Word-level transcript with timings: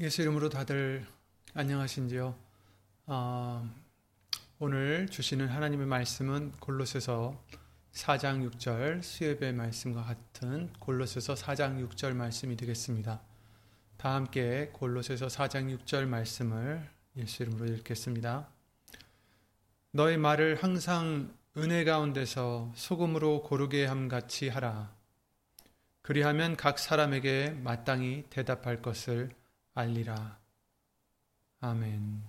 예수 0.00 0.22
이름으로 0.22 0.48
다들 0.48 1.06
안녕하신지요? 1.54 2.34
어, 3.06 3.70
오늘 4.58 5.06
주시는 5.06 5.48
하나님의 5.48 5.86
말씀은 5.86 6.52
골로새서 6.52 7.38
4장 7.92 8.50
6절 8.50 9.02
수협의 9.02 9.52
말씀과 9.52 10.02
같은 10.02 10.72
골로새서 10.78 11.34
4장 11.34 11.86
6절 11.88 12.14
말씀이 12.14 12.56
되겠습니다. 12.56 13.20
다 13.98 14.14
함께 14.14 14.70
골로새서 14.72 15.26
4장 15.26 15.78
6절 15.78 16.06
말씀을 16.06 16.88
예수 17.16 17.42
이름으로 17.42 17.66
읽겠습니다. 17.74 18.48
너의 19.90 20.16
말을 20.16 20.62
항상 20.62 21.36
은혜 21.58 21.84
가운데서 21.84 22.72
소금으로 22.74 23.42
고르게 23.42 23.84
함 23.84 24.08
같이 24.08 24.48
하라. 24.48 24.94
그리하면 26.00 26.56
각 26.56 26.78
사람에게 26.78 27.50
마땅히 27.62 28.24
대답할 28.30 28.80
것을 28.80 29.30
알리라. 29.74 30.38
아멘. 31.60 32.22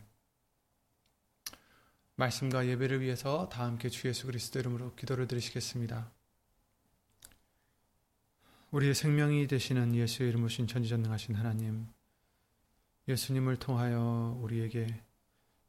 말씀과 2.15 2.67
예배를 2.67 3.01
위해서 3.01 3.49
다 3.49 3.65
함께 3.65 3.89
주 3.89 4.07
예수 4.07 4.27
그리스도 4.27 4.59
이름으로 4.59 4.95
기도를 4.95 5.27
드리시겠습니다. 5.27 6.09
우리의 8.71 8.95
생명이 8.95 9.47
되시는 9.47 9.93
예수의 9.93 10.29
이름 10.29 10.45
오신 10.45 10.67
전지전능하신 10.67 11.35
하나님, 11.35 11.87
예수님을 13.09 13.57
통하여 13.57 14.39
우리에게 14.41 15.03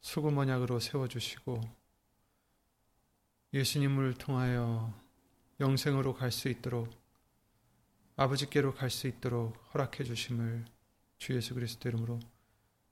수금 0.01 0.39
언약으로 0.39 0.79
세워주시고, 0.79 1.61
예수님을 3.53 4.15
통하여 4.15 4.95
영생으로 5.59 6.15
갈 6.15 6.31
수 6.31 6.49
있도록, 6.49 6.89
아버지께로 8.17 8.75
갈 8.75 8.91
수 8.91 9.09
있도록 9.09 9.57
허락해 9.75 10.05
주심을 10.05 10.65
주 11.19 11.35
예수 11.35 11.55
그리스도 11.55 11.89
이름으로 11.89 12.21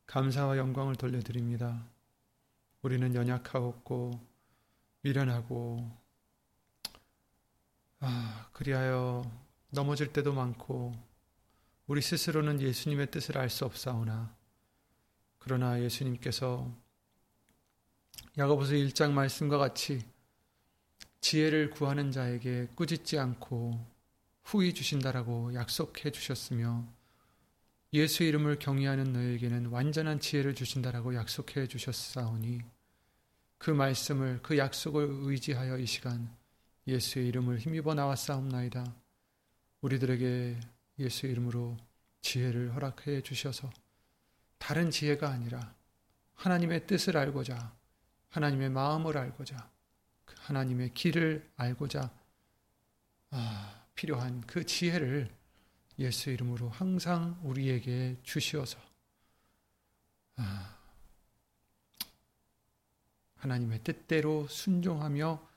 감사와 0.06 0.58
영광을 0.58 0.96
돌려드립니다. 0.96 1.86
우리는 2.82 3.14
연약하고 3.14 4.20
미련하고 5.02 5.90
아, 8.00 8.48
그리하여 8.52 9.30
넘어질 9.70 10.12
때도 10.12 10.32
많고 10.32 10.92
우리 11.86 12.02
스스로는 12.02 12.60
예수님의 12.60 13.10
뜻을 13.10 13.38
알 13.38 13.48
수 13.48 13.64
없사오나 13.64 14.34
그러나 15.38 15.80
예수님께서 15.80 16.70
야고보서 18.38 18.72
1장 18.72 19.12
말씀과 19.12 19.58
같이 19.58 20.04
지혜를 21.20 21.70
구하는 21.70 22.10
자에게 22.10 22.68
꾸짖지 22.74 23.18
않고 23.18 23.84
후히 24.44 24.74
주신다라고 24.74 25.54
약속해 25.54 26.10
주셨으며 26.10 26.86
예수 27.94 28.22
이름을 28.22 28.58
경외하는 28.58 29.12
너에게는 29.12 29.66
완전한 29.66 30.18
지혜를 30.18 30.54
주신다라고 30.54 31.14
약속해 31.14 31.66
주셨사오니 31.66 32.62
그 33.58 33.70
말씀을 33.70 34.40
그 34.42 34.56
약속을 34.56 35.08
의지하여 35.24 35.76
이 35.76 35.84
시간 35.84 36.34
예수의 36.86 37.28
이름을 37.28 37.58
힘입어 37.58 37.92
나왔사옵나이다. 37.94 38.94
우리들에게 39.82 40.58
예수 41.00 41.26
이름으로 41.26 41.76
지혜를 42.22 42.74
허락해 42.74 43.20
주셔서 43.20 43.70
다른 44.56 44.90
지혜가 44.90 45.28
아니라 45.28 45.74
하나님의 46.34 46.86
뜻을 46.86 47.18
알고자 47.18 47.74
하나님의 48.30 48.70
마음을 48.70 49.18
알고자 49.18 49.70
그 50.24 50.34
하나님의 50.38 50.94
길을 50.94 51.46
알고자 51.56 52.10
아, 53.30 53.84
필요한 53.94 54.40
그 54.46 54.64
지혜를 54.64 55.41
예수 55.98 56.30
이름으로 56.30 56.68
항상 56.70 57.38
우리에게 57.42 58.16
주시어서 58.22 58.78
아, 60.36 60.78
하나님의 63.36 63.82
뜻대로 63.84 64.46
순종하며 64.48 65.48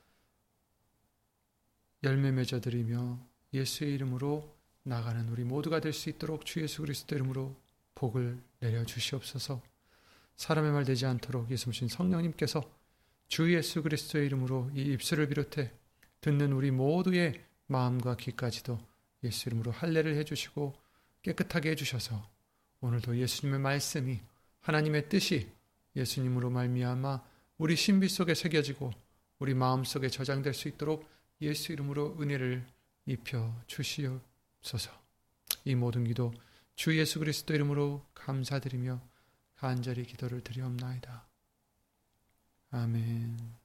열매 2.03 2.31
맺어 2.31 2.59
드리며 2.59 3.19
예수의 3.53 3.94
이름으로 3.95 4.56
나가는 4.84 5.28
우리 5.29 5.44
모두가 5.44 5.79
될 5.79 5.94
수 5.94 6.09
있도록 6.09 6.45
주 6.45 6.62
예수 6.62 6.81
그리스도 6.81 7.16
이름으로 7.16 7.56
복을 7.95 8.38
내려 8.59 8.85
주시옵소서. 8.85 9.62
사람의 10.35 10.72
말 10.74 10.84
되지 10.84 11.06
않도록 11.06 11.50
예수신 11.50 11.88
성령님께서 11.88 12.62
주 13.28 13.53
예수 13.56 13.81
그리스도의 13.81 14.25
이름으로 14.28 14.69
이 14.75 14.81
입술을 14.81 15.29
비롯해 15.29 15.72
듣는 16.22 16.51
우리 16.51 16.72
모두의 16.72 17.41
마음과 17.68 18.18
귀까지도 18.18 18.78
예수 19.25 19.50
이름으로 19.50 19.72
할례를 19.72 20.16
해주시고 20.18 20.74
깨끗하게 21.22 21.72
해주셔서 21.72 22.30
오늘도 22.81 23.18
예수님의 23.18 23.59
말씀이 23.59 24.19
하나님의 24.62 25.09
뜻이 25.09 25.50
예수님으로 25.96 26.50
말미암아 26.50 27.24
우리 27.58 27.75
신비 27.75 28.09
속에 28.09 28.34
새겨지고 28.34 28.91
우리 29.40 29.53
마음 29.53 29.84
속에 29.84 30.09
저장될 30.09 30.53
수 30.53 30.68
있도록 30.68 31.09
예수 31.41 31.72
이름으로 31.72 32.18
은혜를 32.19 32.66
입혀 33.06 33.53
주시옵소서. 33.68 34.91
이 35.66 35.75
모든 35.75 36.06
기도 36.06 36.34
주 36.75 36.97
예수 36.97 37.19
그리스도 37.19 37.53
이름으로 37.53 38.06
감사드리며 38.13 39.02
간절히 39.56 40.03
기도를 40.06 40.42
드리옵나이다. 40.42 41.28
아멘. 42.72 43.64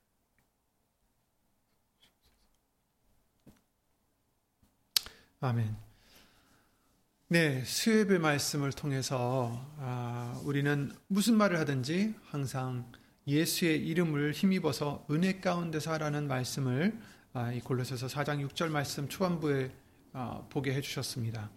아멘. 5.42 5.74
네, 7.28 7.64
수협의 7.64 8.18
말씀을 8.18 8.74
통해서 8.74 9.66
아, 9.78 10.38
우리는 10.44 10.92
무슨 11.06 11.34
말을 11.36 11.58
하든지 11.60 12.14
항상 12.26 12.92
예수의 13.26 13.86
이름을 13.86 14.32
힘입어서 14.32 15.06
은혜 15.10 15.40
가운데서 15.40 15.92
하라는 15.92 16.28
말씀을 16.28 16.94
아, 17.32 17.52
이 17.52 17.60
골로새서 17.60 18.08
4장 18.08 18.46
6절 18.50 18.68
말씀 18.68 19.08
초반부에 19.08 19.70
아, 20.12 20.42
보게 20.50 20.74
해주셨습니다. 20.74 21.48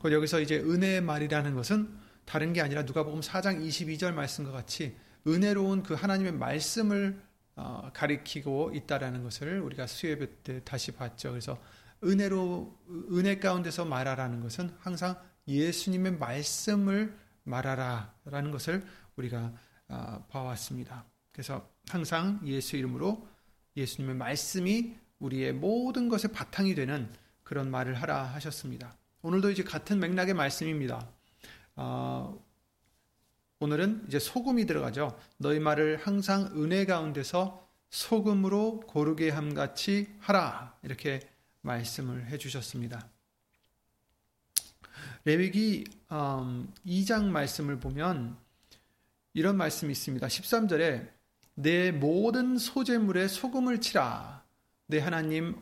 그 0.00 0.10
여기서 0.14 0.40
이제 0.40 0.56
은혜의 0.56 1.02
말이라는 1.02 1.54
것은 1.54 1.90
다른 2.24 2.54
게 2.54 2.62
아니라 2.62 2.84
누가복음 2.84 3.20
4장 3.20 3.60
22절 3.60 4.14
말씀과 4.14 4.50
같이 4.50 4.96
은혜로운 5.26 5.82
그 5.82 5.92
하나님의 5.92 6.32
말씀을 6.32 7.20
어, 7.56 7.90
가리키고 7.92 8.72
있다라는 8.74 9.22
것을 9.24 9.60
우리가 9.60 9.86
수협 9.86 10.20
때 10.42 10.62
다시 10.64 10.92
봤죠. 10.92 11.28
그래서 11.32 11.60
은혜로 12.02 12.78
은혜 13.12 13.38
가운데서 13.38 13.84
말하라는 13.84 14.40
것은 14.40 14.74
항상 14.80 15.20
예수님의 15.46 16.18
말씀을 16.18 17.16
말하라라는 17.44 18.50
것을 18.50 18.84
우리가 19.16 19.52
아, 19.88 20.22
봐왔습니다. 20.28 21.04
그래서 21.32 21.68
항상 21.88 22.40
예수 22.44 22.76
이름으로 22.76 23.26
예수님의 23.76 24.16
말씀이 24.16 24.94
우리의 25.18 25.52
모든 25.52 26.08
것의 26.08 26.32
바탕이 26.32 26.74
되는 26.74 27.12
그런 27.42 27.70
말을 27.70 27.94
하라 27.94 28.22
하셨습니다. 28.34 28.96
오늘도 29.22 29.50
이제 29.50 29.62
같은 29.62 29.98
맥락의 29.98 30.34
말씀입니다. 30.34 31.08
어, 31.76 32.42
오늘은 33.58 34.04
이제 34.08 34.18
소금이 34.18 34.64
들어가죠. 34.66 35.18
너희 35.36 35.58
말을 35.58 35.98
항상 35.98 36.46
은혜 36.56 36.86
가운데서 36.86 37.68
소금으로 37.90 38.80
고르게 38.80 39.30
함같이 39.30 40.14
하라 40.20 40.78
이렇게 40.82 41.20
말씀을 41.62 42.26
해주셨습니다. 42.26 43.08
레위기 45.24 45.84
음, 46.12 46.72
2장 46.86 47.26
말씀을 47.26 47.78
보면 47.78 48.36
이런 49.34 49.56
말씀이 49.56 49.92
있습니다. 49.92 50.26
13절에 50.26 51.08
내 51.54 51.92
모든 51.92 52.56
소재물에 52.56 53.28
소금을 53.28 53.80
치라. 53.80 54.44
내 54.86 54.98
하나님 54.98 55.60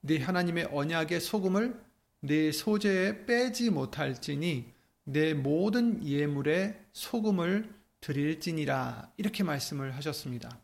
네 0.00 0.18
하나님의 0.18 0.68
언약의 0.72 1.20
소금을 1.20 1.78
네 2.20 2.52
소재에 2.52 3.26
빼지 3.26 3.70
못할지니 3.70 4.72
내 5.04 5.34
모든 5.34 6.06
예물에 6.06 6.80
소금을 6.92 7.74
드릴지니라 8.00 9.12
이렇게 9.16 9.42
말씀을 9.42 9.94
하셨습니다. 9.96 10.58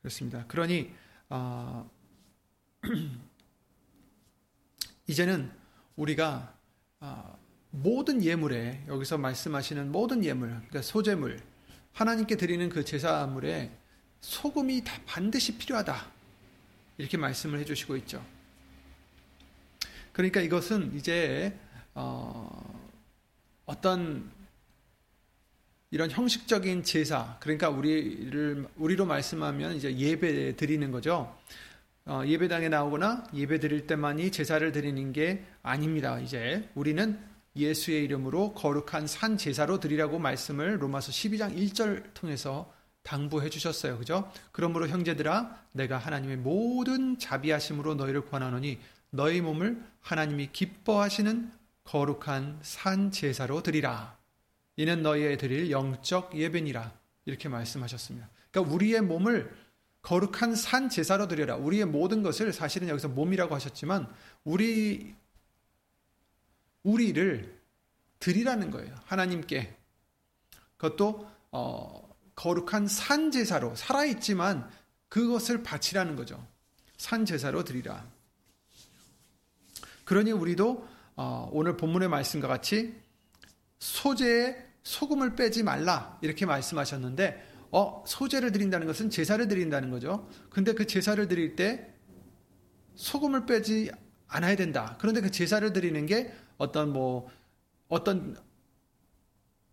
그렇습니다. 0.00 0.46
그러니 0.46 0.92
어, 1.28 1.88
이제는 5.06 5.50
우리가 5.96 6.54
어, 7.00 7.38
모든 7.70 8.22
예물에 8.22 8.84
여기서 8.88 9.18
말씀하시는 9.18 9.92
모든 9.92 10.24
예물, 10.24 10.48
그러니까 10.48 10.82
소재물, 10.82 11.40
하나님께 11.92 12.36
드리는 12.36 12.68
그 12.68 12.84
제사물에 12.84 13.70
소금이 14.20 14.82
다 14.84 14.98
반드시 15.06 15.56
필요하다. 15.58 16.12
이렇게 16.98 17.16
말씀을 17.16 17.58
해주시고 17.60 17.96
있죠. 17.98 18.24
그러니까 20.12 20.40
이것은 20.40 20.96
이제 20.96 21.58
어, 21.94 22.90
어떤 23.66 24.30
이런 25.90 26.10
형식적인 26.10 26.82
제사, 26.82 27.36
그러니까 27.40 27.68
우리를 27.68 28.66
우리로 28.76 29.06
말씀하면 29.06 29.76
이제 29.76 29.96
예배 29.96 30.56
드리는 30.56 30.90
거죠. 30.90 31.36
어, 32.06 32.22
예배당에 32.24 32.68
나오거나 32.68 33.24
예배 33.34 33.58
드릴 33.58 33.88
때만이 33.88 34.30
제사를 34.30 34.70
드리는 34.70 35.12
게 35.12 35.44
아닙니다. 35.62 36.20
이제 36.20 36.68
우리는 36.76 37.18
예수의 37.56 38.04
이름으로 38.04 38.52
거룩한 38.54 39.08
산 39.08 39.36
제사로 39.36 39.80
드리라고 39.80 40.20
말씀을 40.20 40.80
로마서 40.80 41.10
12장 41.10 41.56
1절 41.56 42.14
통해서 42.14 42.72
당부해 43.02 43.48
주셨어요. 43.48 43.98
그죠? 43.98 44.30
그러므로 44.52 44.86
형제들아 44.86 45.58
내가 45.72 45.98
하나님의 45.98 46.36
모든 46.36 47.18
자비하심으로 47.18 47.96
너희를 47.96 48.26
권하노니 48.26 48.78
너희 49.10 49.40
몸을 49.40 49.82
하나님이 50.00 50.50
기뻐하시는 50.52 51.50
거룩한 51.84 52.60
산 52.62 53.10
제사로 53.10 53.62
드리라. 53.62 54.16
이는 54.76 55.02
너희의 55.02 55.38
드릴 55.38 55.70
영적 55.70 56.36
예배니라. 56.36 56.92
이렇게 57.24 57.48
말씀하셨습니다. 57.48 58.28
그러니까 58.50 58.74
우리의 58.74 59.00
몸을 59.00 59.52
거룩한 60.06 60.54
산 60.54 60.88
제사로 60.88 61.26
드려라. 61.26 61.56
우리의 61.56 61.84
모든 61.84 62.22
것을 62.22 62.52
사실은 62.52 62.88
여기서 62.88 63.08
몸이라고 63.08 63.52
하셨지만 63.56 64.08
우리 64.44 65.16
우리를 66.84 67.60
드리라는 68.20 68.70
거예요. 68.70 68.94
하나님께. 69.06 69.76
그것도 70.76 71.28
어, 71.50 72.08
거룩한 72.36 72.86
산 72.86 73.32
제사로 73.32 73.74
살아 73.74 74.04
있지만 74.04 74.70
그것을 75.08 75.64
바치라는 75.64 76.14
거죠. 76.14 76.46
산 76.96 77.24
제사로 77.24 77.64
드리라. 77.64 78.06
그러니 80.04 80.30
우리도 80.30 80.86
어, 81.16 81.50
오늘 81.52 81.76
본문의 81.76 82.08
말씀과 82.08 82.46
같이 82.46 82.94
소재에 83.80 84.56
소금을 84.84 85.34
빼지 85.34 85.64
말라 85.64 86.16
이렇게 86.22 86.46
말씀하셨는데 86.46 87.55
어 87.70 88.04
소재를 88.06 88.52
드린다는 88.52 88.86
것은 88.86 89.10
제사를 89.10 89.46
드린다는 89.48 89.90
거죠. 89.90 90.28
근데 90.50 90.72
그 90.72 90.86
제사를 90.86 91.26
드릴 91.28 91.56
때 91.56 91.92
소금을 92.94 93.46
빼지 93.46 93.90
않아야 94.28 94.56
된다. 94.56 94.96
그런데 95.00 95.20
그 95.20 95.30
제사를 95.30 95.72
드리는 95.72 96.06
게 96.06 96.32
어떤 96.56 96.92
뭐 96.92 97.28
어떤 97.88 98.36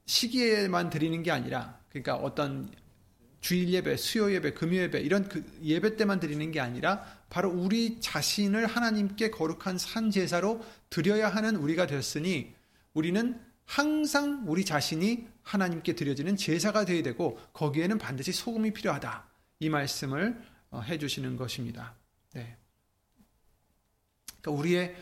시기에만 0.05 0.89
드리는 0.89 1.23
게 1.23 1.31
아니라 1.31 1.79
그러니까 1.89 2.15
어떤 2.15 2.69
주일 3.39 3.69
예배, 3.69 3.97
수요 3.97 4.31
예배, 4.31 4.53
금요 4.53 4.77
예배 4.77 5.01
이런 5.01 5.27
그 5.27 5.43
예배 5.61 5.97
때만 5.97 6.19
드리는 6.19 6.49
게 6.51 6.59
아니라 6.61 7.03
바로 7.29 7.49
우리 7.49 7.99
자신을 7.99 8.65
하나님께 8.65 9.31
거룩한 9.31 9.77
산 9.77 10.11
제사로 10.11 10.61
드려야 10.89 11.29
하는 11.29 11.57
우리가 11.57 11.85
되었으니 11.85 12.53
우리는 12.93 13.39
항상 13.65 14.43
우리 14.47 14.63
자신이 14.63 15.27
하나님께 15.43 15.93
드려지는 15.93 16.35
제사가 16.35 16.85
되어야 16.85 17.03
되고 17.03 17.39
거기에는 17.53 17.97
반드시 17.97 18.31
소금이 18.31 18.73
필요하다. 18.73 19.25
이 19.59 19.69
말씀을 19.69 20.41
어, 20.71 20.81
해 20.81 20.97
주시는 20.97 21.35
것입니다. 21.35 21.95
네. 22.33 22.57
그러니까 24.41 24.59
우리의 24.59 24.95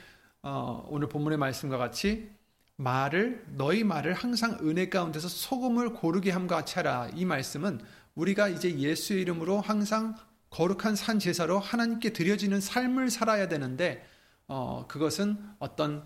어, 0.44 0.86
오늘 0.90 1.08
본문의 1.08 1.38
말씀과 1.38 1.78
같이 1.78 2.30
말을 2.76 3.46
너희 3.50 3.84
말을 3.84 4.14
항상 4.14 4.58
은혜 4.62 4.90
가운데서 4.90 5.28
소금을 5.28 5.94
고르게 5.94 6.32
함과 6.32 6.58
같이 6.58 6.76
하라. 6.76 7.10
이 7.16 7.26
말씀은 7.26 7.80
우리가 8.16 8.50
이제 8.50 8.76
예수의 8.78 9.22
이름으로 9.22 9.62
항상 9.62 10.16
거룩한 10.50 10.96
산 10.96 11.20
제사로 11.20 11.60
하나님께 11.60 12.12
드려지는 12.12 12.60
삶을 12.60 13.10
살아야 13.10 13.48
되는데 13.48 14.06
어, 14.48 14.86
그것은 14.88 15.38
어떤 15.60 16.04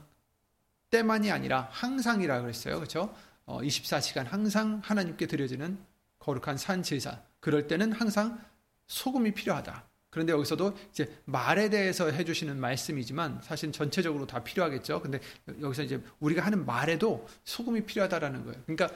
때만이 0.92 1.32
아니라 1.32 1.68
항상이라 1.72 2.42
그랬어요. 2.42 2.76
그렇죠? 2.76 3.14
어, 3.46 3.62
24시간 3.62 4.26
항상 4.26 4.82
하나님께 4.84 5.28
드려지는 5.28 5.78
거룩한 6.20 6.58
산 6.58 6.84
제사. 6.84 7.22
그럴 7.40 7.68
때는 7.68 7.92
항상 7.92 8.40
소금이 8.88 9.34
필요하다. 9.34 9.86
그런데 10.10 10.32
여기서도 10.32 10.78
이제 10.92 11.14
말에 11.26 11.70
대해서 11.70 12.10
해주시는 12.10 12.58
말씀이지만 12.58 13.42
사실 13.44 13.72
전체적으로 13.72 14.26
다 14.26 14.44
필요하겠죠. 14.44 15.02
근데 15.02 15.20
여기서 15.62 15.84
이제 15.84 16.02
우리가 16.20 16.46
하는 16.46 16.66
말에도 16.66 17.28
소금이 17.44 17.86
필요하다라는 17.86 18.46
거예요. 18.46 18.62
그러니까 18.66 18.90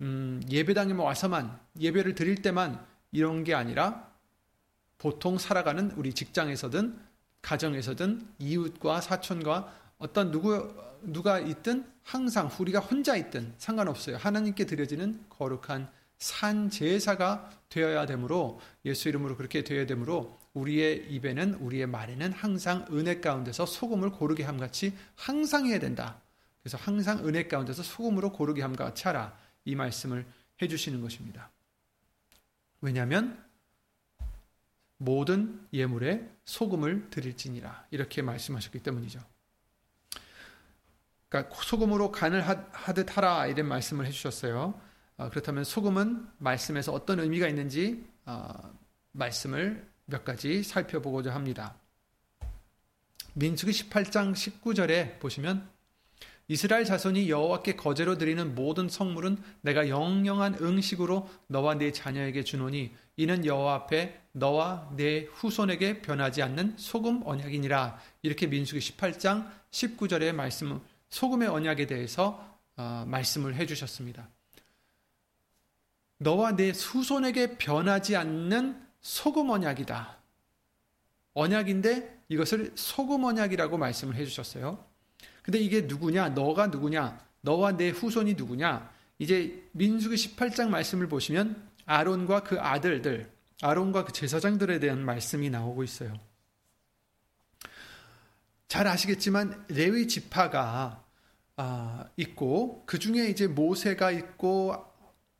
음, 0.00 0.42
예배당에 0.50 0.92
와서만 0.94 1.58
예배를 1.78 2.16
드릴 2.16 2.42
때만 2.42 2.84
이런 3.12 3.44
게 3.44 3.54
아니라 3.54 4.12
보통 4.98 5.38
살아가는 5.38 5.92
우리 5.92 6.12
직장에서든 6.12 6.98
가정에서든 7.40 8.26
이웃과 8.40 9.00
사촌과 9.00 9.72
어떤 10.04 10.30
누구 10.30 10.70
누가 11.00 11.38
있든 11.40 11.90
항상 12.02 12.50
우리가 12.58 12.78
혼자 12.78 13.16
있든 13.16 13.54
상관없어요. 13.56 14.18
하나님께 14.18 14.66
드려지는 14.66 15.24
거룩한 15.30 15.90
산 16.18 16.68
제사가 16.68 17.50
되어야 17.70 18.04
되므로 18.04 18.60
예수 18.84 19.08
이름으로 19.08 19.34
그렇게 19.34 19.64
되어야 19.64 19.86
되므로 19.86 20.38
우리의 20.52 21.10
입에는 21.10 21.54
우리의 21.54 21.86
말에는 21.86 22.32
항상 22.32 22.84
은혜 22.90 23.20
가운데서 23.20 23.64
소금을 23.64 24.10
고르게 24.10 24.44
함 24.44 24.58
같이 24.58 24.92
항상 25.16 25.66
해야 25.66 25.78
된다. 25.78 26.20
그래서 26.60 26.76
항상 26.76 27.26
은혜 27.26 27.48
가운데서 27.48 27.82
소금으로 27.82 28.32
고르게 28.32 28.60
함과 28.60 28.84
같이 28.84 29.04
하라. 29.04 29.34
이 29.64 29.74
말씀을 29.74 30.26
해 30.60 30.68
주시는 30.68 31.00
것입니다. 31.00 31.50
왜냐하면 32.82 33.42
모든 34.98 35.66
예물에 35.72 36.28
소금을 36.44 37.08
드릴지니라 37.08 37.86
이렇게 37.90 38.20
말씀하셨기 38.20 38.80
때문이죠. 38.80 39.33
그러니까 41.34 41.52
소금으로 41.64 42.12
간을 42.12 42.46
하듯 42.70 43.16
하라 43.16 43.48
이런 43.48 43.66
말씀을 43.66 44.06
해주셨어요. 44.06 44.80
어, 45.16 45.30
그렇다면 45.30 45.64
소금은 45.64 46.28
말씀에서 46.38 46.92
어떤 46.92 47.18
의미가 47.18 47.48
있는지 47.48 48.06
어, 48.24 48.72
말씀을 49.10 49.84
몇 50.04 50.24
가지 50.24 50.62
살펴보고자 50.62 51.34
합니다. 51.34 51.74
민수기 53.32 53.72
18장 53.72 54.32
19절에 54.32 55.18
보시면 55.18 55.68
이스라엘 56.46 56.84
자손이 56.84 57.28
여호와께 57.28 57.74
거제로 57.74 58.16
드리는 58.16 58.54
모든 58.54 58.88
성물은 58.88 59.38
내가 59.62 59.88
영영한 59.88 60.58
응식으로 60.60 61.28
너와 61.48 61.78
네 61.78 61.90
자녀에게 61.90 62.44
주노니 62.44 62.94
이는 63.16 63.44
여호와 63.44 63.74
앞에 63.74 64.20
너와 64.32 64.90
네 64.94 65.26
후손에게 65.32 66.00
변하지 66.00 66.42
않는 66.42 66.74
소금 66.76 67.22
언약이니라 67.26 67.98
이렇게 68.22 68.46
민수기 68.46 68.78
18장 68.78 69.50
19절의 69.72 70.32
말씀 70.32 70.80
소금의 71.14 71.46
언약에 71.46 71.86
대해서 71.86 72.58
어, 72.76 73.04
말씀을 73.06 73.54
해주셨습니다. 73.54 74.28
너와 76.18 76.56
내 76.56 76.70
후손에게 76.70 77.56
변하지 77.56 78.16
않는 78.16 78.84
소금 79.00 79.48
언약이다. 79.48 80.18
언약인데 81.34 82.24
이것을 82.28 82.72
소금 82.74 83.22
언약이라고 83.22 83.78
말씀을 83.78 84.16
해주셨어요. 84.16 84.84
근데 85.42 85.60
이게 85.60 85.82
누구냐? 85.82 86.30
너가 86.30 86.66
누구냐? 86.66 87.24
너와 87.42 87.76
내 87.76 87.90
후손이 87.90 88.34
누구냐? 88.34 88.92
이제 89.20 89.68
민수기 89.70 90.16
18장 90.16 90.68
말씀을 90.68 91.06
보시면 91.06 91.70
아론과 91.86 92.42
그 92.42 92.60
아들들, 92.60 93.30
아론과 93.62 94.06
그 94.06 94.12
제사장들에 94.12 94.80
대한 94.80 95.04
말씀이 95.04 95.48
나오고 95.48 95.84
있어요. 95.84 96.18
잘 98.66 98.88
아시겠지만 98.88 99.64
레위 99.68 100.08
지파가 100.08 101.03
아, 101.56 102.06
있고 102.16 102.82
그 102.86 102.98
중에 102.98 103.28
이제 103.28 103.46
모세가 103.46 104.10
있고 104.10 104.94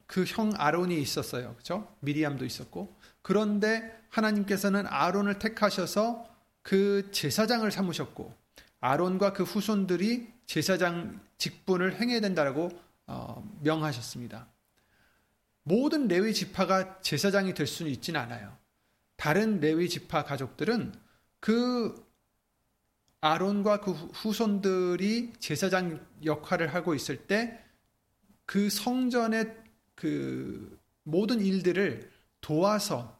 그 0.06 0.24
형 0.26 0.52
아론이 0.56 1.00
있었어요. 1.00 1.54
그렇죠? 1.54 1.92
미리암도 2.00 2.44
있었고 2.44 2.94
그런데 3.22 4.00
하나님께서는 4.10 4.86
아론을 4.86 5.38
택하셔서 5.38 6.28
그 6.62 7.10
제사장을 7.10 7.68
삼으셨고 7.70 8.32
아론과 8.80 9.32
그 9.32 9.42
후손들이 9.42 10.32
제사장 10.46 11.20
직분을 11.38 12.00
행해야 12.00 12.20
된다라고 12.20 12.70
어, 13.06 13.42
명하셨습니다. 13.62 14.46
모든 15.62 16.06
레위 16.08 16.34
지파가 16.34 17.00
제사장이 17.00 17.54
될 17.54 17.66
수는 17.66 17.90
있지는 17.90 18.20
않아요. 18.20 18.56
다른 19.16 19.60
레위 19.60 19.88
지파 19.88 20.24
가족들은 20.24 20.92
그 21.40 22.03
아론과 23.24 23.80
그 23.80 23.92
후손들이 23.92 25.32
제사장 25.38 26.04
역할을 26.24 26.74
하고 26.74 26.94
있을 26.94 27.26
때 27.26 27.64
그 28.46 28.68
성전의 28.68 29.56
그 29.94 30.78
모든 31.02 31.40
일들을 31.40 32.10
도와서 32.40 33.18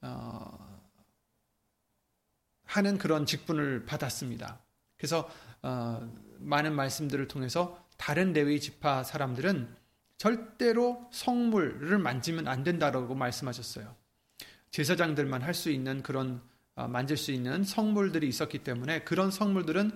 어, 0.00 0.84
하는 2.64 2.98
그런 2.98 3.26
직분을 3.26 3.84
받았습니다. 3.84 4.60
그래서 4.96 5.30
어, 5.62 6.10
많은 6.38 6.74
말씀들을 6.74 7.28
통해서 7.28 7.86
다른 7.96 8.32
레위 8.32 8.60
지파 8.60 9.04
사람들은 9.04 9.74
절대로 10.16 11.08
성물을 11.12 11.98
만지면 11.98 12.48
안 12.48 12.64
된다라고 12.64 13.14
말씀하셨어요. 13.14 13.94
제사장들만 14.70 15.42
할 15.42 15.54
수 15.54 15.70
있는 15.70 16.02
그런 16.02 16.42
어, 16.42 16.53
만질 16.74 17.16
수 17.16 17.32
있는 17.32 17.62
성물들이 17.64 18.28
있었기 18.28 18.58
때문에 18.58 19.04
그런 19.04 19.30
성물들은 19.30 19.90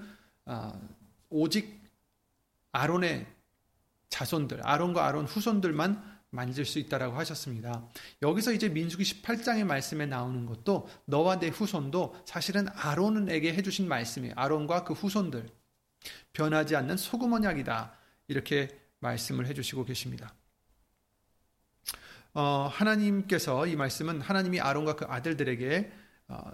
어, 0.46 0.80
오직 1.28 1.82
아론의 2.72 3.26
자손들, 4.08 4.66
아론과 4.66 5.06
아론 5.06 5.26
후손들만 5.26 6.18
만질 6.30 6.64
수 6.64 6.78
있다라고 6.78 7.16
하셨습니다. 7.16 7.88
여기서 8.22 8.52
이제 8.52 8.68
민수기 8.68 9.02
18장의 9.02 9.64
말씀에 9.64 10.06
나오는 10.06 10.46
것도 10.46 10.88
너와 11.06 11.38
내 11.38 11.48
후손도 11.48 12.22
사실은 12.26 12.68
아론에게 12.68 13.54
해주신 13.54 13.88
말씀이에요. 13.88 14.34
아론과 14.36 14.84
그 14.84 14.92
후손들 14.92 15.48
변하지 16.32 16.76
않는 16.76 16.96
소금 16.96 17.32
언약이다. 17.32 17.92
이렇게 18.28 18.68
말씀을 19.00 19.46
해주시고 19.46 19.84
계십니다. 19.84 20.34
어, 22.34 22.68
하나님께서 22.70 23.66
이 23.66 23.74
말씀은 23.74 24.20
하나님이 24.20 24.60
아론과 24.60 24.96
그 24.96 25.06
아들들에게 25.06 25.92
어, 26.28 26.52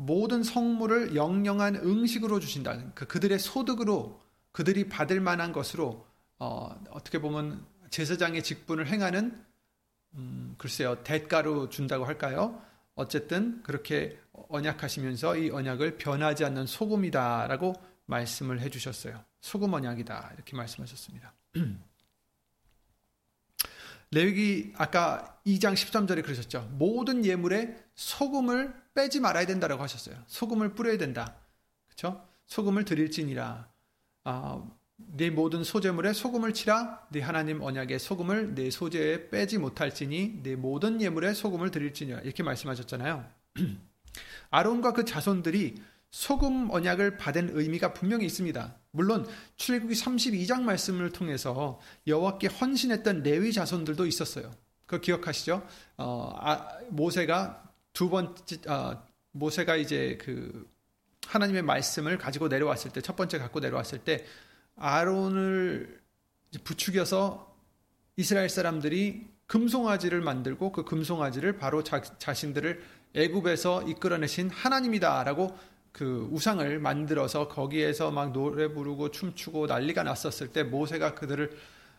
모든 0.00 0.42
성물을 0.42 1.14
영영한 1.14 1.76
응식으로 1.76 2.40
주신다. 2.40 2.74
그 2.94 3.06
그들의 3.06 3.38
소득으로 3.38 4.18
그들이 4.50 4.88
받을 4.88 5.20
만한 5.20 5.52
것으로 5.52 6.06
어, 6.38 6.74
어떻게 6.88 7.20
보면 7.20 7.66
제사장의 7.90 8.42
직분을 8.42 8.86
행하는 8.86 9.44
음, 10.14 10.54
글쎄요 10.56 11.02
대가로 11.04 11.68
준다고 11.68 12.06
할까요? 12.06 12.62
어쨌든 12.94 13.62
그렇게 13.62 14.18
언약하시면서 14.48 15.36
이 15.36 15.50
언약을 15.50 15.98
변하지 15.98 16.46
않는 16.46 16.64
소금이다라고 16.64 17.74
말씀을 18.06 18.60
해주셨어요. 18.60 19.22
소금 19.42 19.74
언약이다 19.74 20.32
이렇게 20.34 20.56
말씀하셨습니다. 20.56 21.34
레위기 24.12 24.72
아까 24.76 25.40
2장 25.46 25.74
13절에 25.74 26.24
그러셨죠. 26.24 26.68
모든 26.72 27.24
예물에 27.24 27.76
소금을 27.94 28.74
빼지 28.94 29.20
말아야 29.20 29.46
된다라고 29.46 29.82
하셨어요. 29.82 30.16
소금을 30.26 30.74
뿌려야 30.74 30.98
된다. 30.98 31.36
그렇죠? 31.86 32.26
소금을 32.46 32.84
드릴지니라. 32.84 33.68
아, 34.24 34.68
네 34.96 35.30
모든 35.30 35.62
소재물에 35.62 36.12
소금을 36.12 36.52
치라. 36.54 37.06
네 37.10 37.20
하나님 37.20 37.62
언약의 37.62 37.98
소금을 38.00 38.54
네 38.54 38.70
소재에 38.70 39.30
빼지 39.30 39.58
못할지니 39.58 40.40
네 40.42 40.56
모든 40.56 41.00
예물에 41.00 41.32
소금을 41.32 41.70
드릴지니라. 41.70 42.20
이렇게 42.20 42.42
말씀하셨잖아요. 42.42 43.24
아론과 44.50 44.92
그 44.92 45.04
자손들이 45.04 45.76
소금 46.10 46.70
언약을 46.70 47.16
받은 47.16 47.50
의미가 47.56 47.94
분명히 47.94 48.26
있습니다. 48.26 48.74
물론 48.92 49.26
출애굽기 49.56 49.94
32장 49.94 50.62
말씀을 50.62 51.10
통해서 51.10 51.80
여호와께 52.06 52.48
헌신했던 52.48 53.22
레위 53.22 53.52
자손들도 53.52 54.06
있었어요. 54.06 54.50
그 54.86 55.00
기억하시죠? 55.00 55.66
어, 55.98 56.34
아, 56.36 56.68
모세가 56.88 57.62
두 57.92 58.10
번째 58.10 58.68
어, 58.68 59.02
모세가 59.32 59.76
이제 59.76 60.18
그 60.20 60.68
하나님의 61.26 61.62
말씀을 61.62 62.18
가지고 62.18 62.48
내려왔을 62.48 62.90
때 62.90 63.00
첫 63.00 63.14
번째 63.14 63.38
갖고 63.38 63.60
내려왔을 63.60 64.00
때 64.00 64.24
아론을 64.76 66.00
부추겨서 66.64 67.54
이스라엘 68.16 68.48
사람들이 68.48 69.28
금송아지를 69.46 70.20
만들고 70.20 70.72
그 70.72 70.84
금송아지를 70.84 71.58
바로 71.58 71.82
자, 71.82 72.00
자신들을 72.00 72.82
애굽에서 73.14 73.82
이끌어내신 73.88 74.50
하나님이다라고 74.50 75.56
그 75.92 76.28
우상을 76.30 76.78
만들어서 76.78 77.48
거기에서 77.48 78.10
막 78.10 78.32
노래 78.32 78.68
부르고 78.68 79.10
춤추고 79.10 79.66
난리가 79.66 80.02
났었을 80.02 80.52
때 80.52 80.62
모세가 80.62 81.14
그들을 81.14 81.56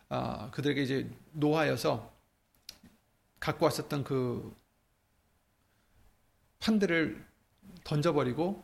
어, 0.08 0.50
그들에게 0.50 0.82
이제 0.82 1.10
노하여서 1.32 2.12
갖고 3.40 3.64
왔었던 3.64 4.04
그 4.04 4.54
판들을 6.60 7.24
던져버리고 7.84 8.62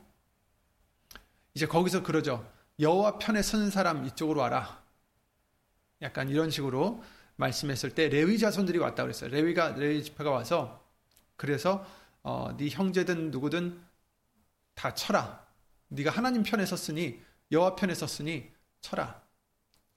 이제 1.55 1.67
거기서 1.67 2.03
그러죠. 2.03 2.49
여호와 2.79 3.19
편에 3.19 3.43
선 3.43 3.71
사람 3.71 4.07
이쪽으로 4.07 4.41
와라. 4.41 4.83
약간 6.01 6.29
이런 6.29 6.51
식으로 6.51 7.03
말씀했을 7.37 7.95
때 7.95 8.09
레위 8.09 8.39
자손들이 8.39 8.79
왔다 8.79 9.03
그랬어요. 9.03 9.31
레위가 9.31 9.71
레위 9.71 10.03
지파가 10.05 10.31
와서 10.31 10.85
그래서 11.37 11.85
어, 12.23 12.55
네 12.57 12.69
형제든 12.69 13.31
누구든 13.31 13.81
다 14.79 14.95
쳐라. 14.95 15.45
네가 15.89 16.11
하나님 16.13 16.45
편에 16.45 16.65
섰으니 16.65 17.21
여호와 17.51 17.75
편에 17.75 17.95
섰으니 17.95 18.49
쳐라. 18.81 19.21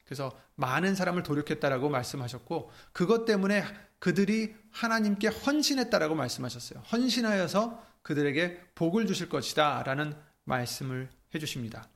그래서 0.03 0.35
많은 0.55 0.95
사람을 0.95 1.21
돌이켰다라고 1.21 1.87
말씀하셨고 1.89 2.71
그것 2.91 3.25
때문에 3.25 3.63
그들이 3.99 4.55
하나님께 4.71 5.27
헌신했다라고 5.27 6.15
말씀하셨어요. 6.15 6.79
헌신하여서 6.91 7.91
그들에게 8.01 8.71
복을 8.73 9.05
주실 9.05 9.29
것이다라는 9.29 10.15
말씀을 10.45 11.09
해 11.35 11.39
주십니다. 11.39 11.87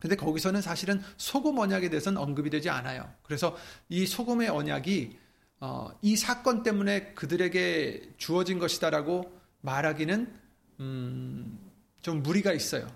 근데 0.00 0.16
거기서는 0.16 0.62
사실은 0.62 1.00
소금 1.18 1.56
언약에 1.58 1.88
대해서는 1.88 2.20
언급이 2.20 2.50
되지 2.50 2.68
않아요. 2.68 3.08
그래서 3.22 3.56
이 3.88 4.06
소금의 4.06 4.48
언약이 4.48 5.18
어, 5.60 5.90
이 6.02 6.16
사건 6.16 6.64
때문에 6.64 7.12
그들에게 7.14 8.14
주어진 8.16 8.58
것이다라고 8.58 9.38
말하기는 9.60 10.39
음, 10.80 11.58
좀 12.00 12.22
무리가 12.22 12.52
있어요. 12.52 12.90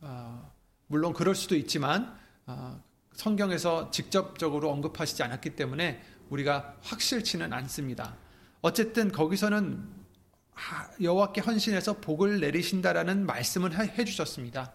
어, 0.00 0.52
물론 0.88 1.12
그럴 1.12 1.34
수도 1.34 1.54
있지만 1.54 2.16
어, 2.46 2.82
성경에서 3.12 3.90
직접적으로 3.90 4.70
언급하시지 4.70 5.22
않았기 5.22 5.56
때문에 5.56 6.02
우리가 6.30 6.76
확실치는 6.82 7.52
않습니다. 7.52 8.16
어쨌든 8.60 9.12
거기서는 9.12 9.88
여호와께 11.00 11.40
헌신해서 11.40 12.00
복을 12.00 12.40
내리신다라는 12.40 13.24
말씀을 13.24 13.78
해 13.78 14.04
주셨습니다. 14.04 14.74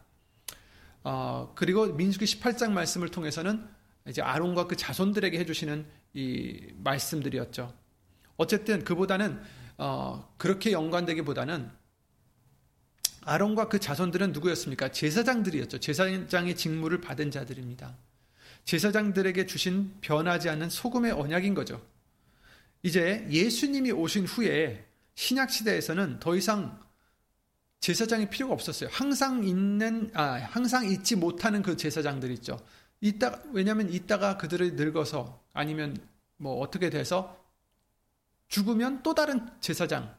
어, 1.04 1.52
그리고 1.56 1.88
민수기 1.88 2.24
18장 2.26 2.72
말씀을 2.72 3.10
통해서는 3.10 3.68
이제 4.08 4.22
아론과 4.22 4.68
그 4.68 4.78
자손들에게 4.78 5.38
해주시는 5.40 5.86
이 6.14 6.68
말씀들이었죠. 6.78 7.74
어쨌든 8.38 8.86
그보다는 8.86 9.42
어, 9.78 10.34
그렇게 10.38 10.72
연관되기보다는 10.72 11.83
아론과 13.26 13.70
그 13.70 13.80
자손들은 13.80 14.32
누구였습니까? 14.34 14.92
제사장들이었죠. 14.92 15.80
제사장의 15.80 16.56
직무를 16.56 17.02
받은 17.02 17.32
자들입니다. 17.32 17.96
제사장들에게 18.66 19.46
주신 19.46 19.94
변하지 20.02 20.50
않는 20.50 20.70
소금의 20.70 21.12
언약인 21.12 21.54
거죠. 21.54 21.82
이제 22.82 23.26
예수님이 23.30 23.92
오신 23.92 24.26
후에 24.26 24.86
신약 25.16 25.52
시대에서는 25.52 26.20
더 26.20 26.36
이상 26.36 26.80
제사장이 27.80 28.30
필요가 28.30 28.54
없었어요. 28.54 28.90
항상 28.92 29.44
있는 29.44 30.10
아 30.14 30.36
항상 30.36 30.90
잊지 30.90 31.16
못하는 31.16 31.62
그 31.62 31.76
제사장들 31.76 32.32
있죠. 32.32 32.60
이따 33.02 33.42
왜냐하면 33.52 33.92
이따가 33.92 34.38
그들을 34.38 34.76
늙어서 34.76 35.42
아니면 35.52 35.98
뭐 36.38 36.60
어떻게 36.60 36.90
돼서 36.90 37.44
죽으면 38.48 39.04
또 39.04 39.14
다른 39.14 39.46
제사장 39.60 40.16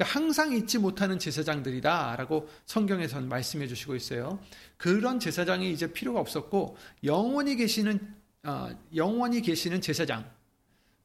그러니까 0.00 0.18
항상 0.18 0.52
잊지 0.54 0.78
못하는 0.78 1.18
제사장들이다라고 1.18 2.48
성경에선 2.64 3.28
말씀해 3.28 3.66
주시고 3.66 3.94
있어요. 3.96 4.40
그런 4.78 5.20
제사장이 5.20 5.70
이제 5.70 5.92
필요가 5.92 6.20
없었고 6.20 6.78
영원히 7.04 7.54
계시는 7.56 8.14
어, 8.44 8.70
영원히 8.94 9.42
계시는 9.42 9.82
제사장 9.82 10.24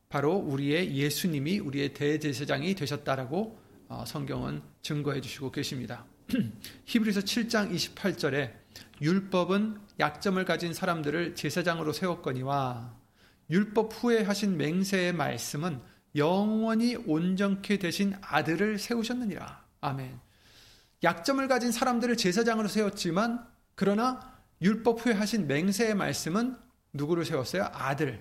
바로 0.07 0.35
우리의 0.35 0.95
예수님이 0.95 1.59
우리의 1.59 1.93
대제사장이 1.93 2.73
되셨다라고 2.75 3.59
어, 3.89 4.05
성경은 4.07 4.61
증거해 4.81 5.19
주시고 5.19 5.51
계십니다. 5.51 6.05
히브리서 6.85 7.19
7장 7.19 7.75
28절에 7.75 8.53
율법은 9.01 9.77
약점을 9.99 10.43
가진 10.45 10.73
사람들을 10.73 11.35
제사장으로 11.35 11.91
세웠거니와 11.91 12.95
율법 13.49 13.91
후에 13.93 14.23
하신 14.23 14.55
맹세의 14.55 15.11
말씀은 15.13 15.81
영원히 16.15 16.95
온전케 16.95 17.77
되신 17.77 18.15
아들을 18.21 18.79
세우셨느니라. 18.79 19.63
아멘. 19.81 20.19
약점을 21.03 21.45
가진 21.47 21.71
사람들을 21.71 22.15
제사장으로 22.17 22.67
세웠지만 22.67 23.45
그러나 23.75 24.33
율법 24.61 25.05
후에 25.05 25.13
하신 25.13 25.47
맹세의 25.47 25.95
말씀은 25.95 26.55
누구를 26.93 27.25
세웠어요? 27.25 27.69
아들. 27.73 28.19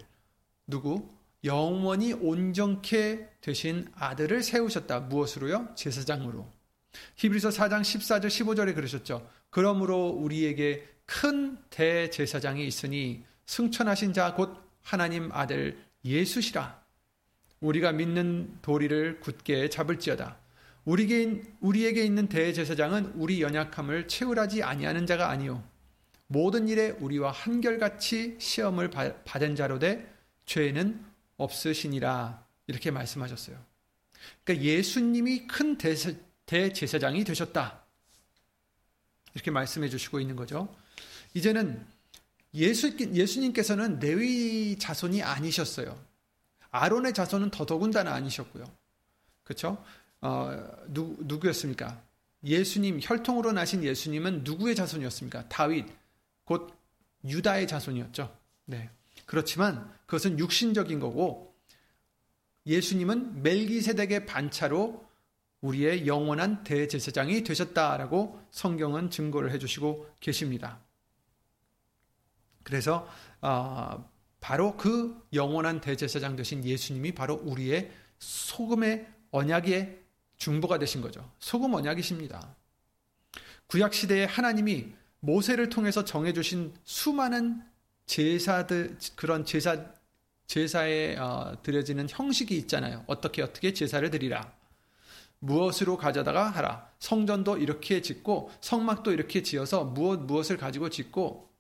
누구? 0.67 1.09
영원히 1.45 2.13
온전케 2.13 3.29
되신 3.41 3.87
아들을 3.95 4.43
세우셨다. 4.43 5.01
무엇으로요? 5.01 5.75
제사장으로. 5.77 6.51
히브리서 7.17 7.51
4장 7.51 7.83
14절 7.83 8.27
15절에 8.27 8.75
그러셨죠. 8.75 9.29
그러므로 9.51 10.09
우리에게 10.09 10.89
큰 11.07 11.59
대제사장이 11.71 12.67
있으니 12.67 13.25
승천하신 13.47 14.13
자 14.13 14.35
곧 14.35 14.57
하나님 14.83 15.31
아들 15.33 15.79
예수시라. 16.05 16.84
우리가 17.65 17.93
믿는 17.93 18.59
도리를 18.61 19.21
굳게 19.21 19.71
잡을지어다. 19.71 20.39
우리에게, 20.85 22.05
있는 22.05 22.29
대제사장은 22.29 23.15
우리 23.17 23.41
연약함을 23.41 24.07
채울하지 24.07 24.63
아니하는 24.63 25.07
자가 25.07 25.31
아니요 25.31 25.65
모든 26.27 26.69
일에 26.69 26.91
우리와 26.91 27.31
한결같이 27.31 28.37
시험을 28.39 28.91
받은 28.91 29.57
자로 29.57 29.79
돼 29.79 30.13
죄는 30.45 31.03
없으시니라 31.39 32.45
이렇게 32.67 32.91
말씀하셨어요. 32.91 33.59
그러니까 34.45 34.65
예수님이 34.65 35.47
큰 35.47 35.79
대제사장이 36.47 37.25
되셨다. 37.25 37.83
이렇게 39.35 39.51
말씀해 39.51 39.89
주시고 39.89 40.21
있는 40.21 40.37
거죠. 40.37 40.75
이제는 41.33 41.85
예수, 42.55 42.97
예수님께서는 42.99 43.99
레위 44.01 44.77
자손이 44.79 45.23
아니셨어요. 45.23 45.99
아론의 46.75 47.15
자손은 47.15 47.51
더더군다나 47.51 48.13
아니셨고요. 48.15 48.65
그렇죠? 49.45 49.83
어, 50.21 50.51
누, 50.89 51.17
누구였습니까? 51.21 52.03
예수님 52.43 52.99
혈통으로 53.01 53.53
나신 53.53 53.85
예수님은 53.85 54.43
누구의 54.43 54.75
자손이었습니까? 54.75 55.49
다윗 55.49 55.87
곧 56.45 56.77
유다의 57.25 57.69
자손이었죠. 57.69 58.37
네. 58.65 58.91
그렇지만 59.25 59.89
그것은 60.07 60.41
육신적인 60.41 60.99
거고 60.99 61.55
예수님은 62.67 63.43
멜기세덱의 63.43 64.27
반차로 64.27 65.05
우리의 65.61 66.09
영원한 66.09 66.65
대제사장이 66.65 67.45
되셨다라고 67.45 68.43
성경은 68.51 69.11
증거를 69.11 69.53
해주시고 69.53 70.11
계십니다. 70.19 70.81
그래서 72.65 73.09
어, 73.41 74.11
바로 74.45 74.77
그 74.77 75.27
영원한 75.33 75.81
대제사장 75.81 76.37
되신 76.37 76.67
예수님이 76.67 77.13
바로 77.13 77.37
우리의 77.45 77.91
소금의 78.19 79.07
언약의 79.31 80.01
중보가 80.37 80.79
되신 80.79 81.01
거죠. 81.01 81.27
소금 81.39 81.73
언약이십니다. 81.73 82.55
구약 83.69 83.95
시대에 83.95 84.27
하나님이 84.27 84.93
모세를 85.21 85.71
통해서 85.71 86.05
정해 86.05 86.35
주신 86.35 86.75
수많은 86.85 87.63
제사들 88.05 88.99
그런 89.17 89.47
제사 89.47 89.83
제사에 90.47 91.17
어, 91.17 91.57
드려지는 91.63 92.07
형식이 92.11 92.55
있잖아요. 92.59 93.03
어떻게 93.07 93.41
어떻게 93.41 93.73
제사를 93.73 94.11
드리라. 94.11 94.53
무엇으로 95.39 95.97
가져다가 95.97 96.51
하라. 96.51 96.91
성전도 96.99 97.57
이렇게 97.57 98.03
짓고 98.03 98.51
성막도 98.61 99.11
이렇게 99.11 99.43
지어서 99.43 99.85
무엇 99.85 100.21
무엇을 100.21 100.59
가지고 100.59 100.91
짓고 100.91 101.54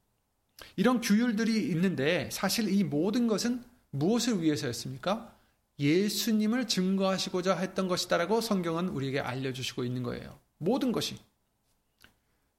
이런 0.76 1.00
규율들이 1.00 1.68
있는데 1.70 2.28
사실 2.32 2.72
이 2.72 2.84
모든 2.84 3.26
것은 3.26 3.62
무엇을 3.90 4.42
위해서였습니까? 4.42 5.34
예수님을 5.78 6.68
증거하시고자 6.68 7.56
했던 7.58 7.88
것이다라고 7.88 8.40
성경은 8.40 8.88
우리에게 8.88 9.20
알려주시고 9.20 9.84
있는 9.84 10.02
거예요. 10.02 10.38
모든 10.58 10.92
것이. 10.92 11.18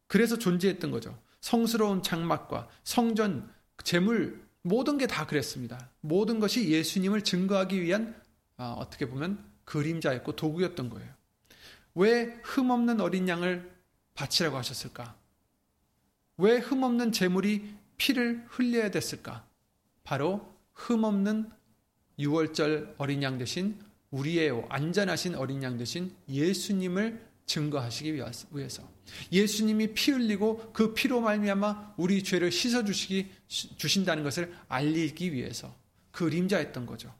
그래서 0.08 0.38
존재했던 0.38 0.92
거죠. 0.92 1.18
성스러운 1.42 2.04
장막과 2.04 2.68
성전, 2.84 3.50
재물, 3.84 4.44
모든 4.62 4.98
게 4.98 5.06
다 5.08 5.28
그랬습니다. 5.28 5.92
모든 6.02 6.40
것이 6.40 6.70
예수님을 6.70 7.22
증거하기 7.22 7.82
위한 7.82 8.16
어, 8.58 8.75
어떻게 8.80 9.08
보면 9.08 9.44
그림자였고 9.66 10.36
도구였던 10.36 10.90
거예요. 10.90 11.10
왜 11.96 12.38
흠없는 12.44 13.00
어린 13.00 13.28
양을 13.28 13.72
바치라고 14.16 14.58
하셨을까? 14.58 15.16
왜 16.38 16.58
흠없는 16.58 17.12
재물이 17.12 17.75
피를 17.98 18.46
흘려야 18.50 18.92
됐을까? 18.92 19.48
바로 20.04 20.54
흠없는 20.74 21.50
6월절 22.20 22.96
어린 22.98 23.24
양 23.24 23.38
대신 23.38 23.80
우리의 24.12 24.66
안전하신 24.70 25.36
어린 25.36 25.64
양 25.64 25.78
대신 25.78 26.16
예수님을 26.30 27.25
증거하시기 27.46 28.14
위해서 28.14 28.90
예수님이 29.32 29.94
피 29.94 30.12
흘리고 30.12 30.72
그 30.74 30.94
피로 30.94 31.22
말미암아 31.22 31.96
우리 31.98 32.24
죄를 32.24 32.52
씻어 32.52 32.84
주시기 32.84 33.30
주신다는 33.48 34.24
것을 34.24 34.54
알리기 34.68 35.32
위해서 35.34 35.75
그림자였던 36.12 36.86
거죠. 36.86 37.14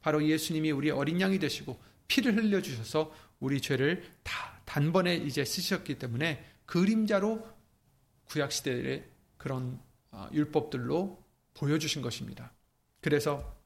바로 0.00 0.22
예수님이 0.26 0.70
우리 0.70 0.90
어린 0.90 1.20
양이 1.20 1.38
되시고 1.38 1.78
피를 2.08 2.36
흘려 2.36 2.60
주셔서 2.60 3.14
우리 3.40 3.60
죄를 3.60 4.02
다 4.22 4.60
단번에 4.64 5.16
이제 5.16 5.44
쓰셨기 5.44 5.98
때문에 5.98 6.44
그림자로 6.66 7.46
구약 8.26 8.52
시대의 8.52 9.04
그런 9.38 9.80
어, 9.80 9.87
율법들로 10.32 11.22
보여주신 11.54 12.02
것입니다. 12.02 12.52
그래서 13.00 13.56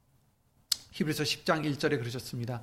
히브리서 0.92 1.25
10장 1.25 1.64
1절에 1.64 1.99
그러셨습니다. 1.99 2.62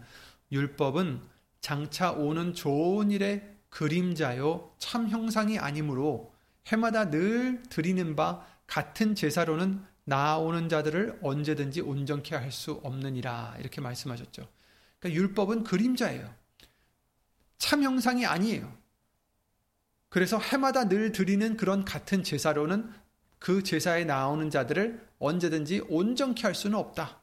율법은 0.51 1.21
장차 1.61 2.11
오는 2.11 2.53
좋은 2.53 3.11
일의 3.11 3.57
그림자요 3.69 4.73
참 4.79 5.09
형상이 5.09 5.59
아니므로 5.59 6.33
해마다 6.67 7.09
늘 7.09 7.61
드리는 7.69 8.15
바 8.15 8.45
같은 8.67 9.15
제사로는 9.15 9.83
나오는 10.05 10.69
자들을 10.69 11.19
언제든지 11.21 11.81
온전케 11.81 12.35
할 12.35 12.51
수 12.51 12.79
없느니라 12.83 13.55
이렇게 13.59 13.81
말씀하셨죠. 13.81 14.47
그러니까 14.99 15.21
율법은 15.21 15.63
그림자예요. 15.63 16.33
참 17.57 17.83
형상이 17.83 18.25
아니에요. 18.25 18.75
그래서 20.09 20.39
해마다 20.39 20.89
늘 20.89 21.11
드리는 21.11 21.55
그런 21.55 21.85
같은 21.85 22.23
제사로는 22.23 22.91
그 23.39 23.63
제사에 23.63 24.03
나오는 24.05 24.49
자들을 24.49 25.07
언제든지 25.17 25.85
온전케 25.89 26.43
할 26.43 26.53
수는 26.53 26.77
없다. 26.77 27.19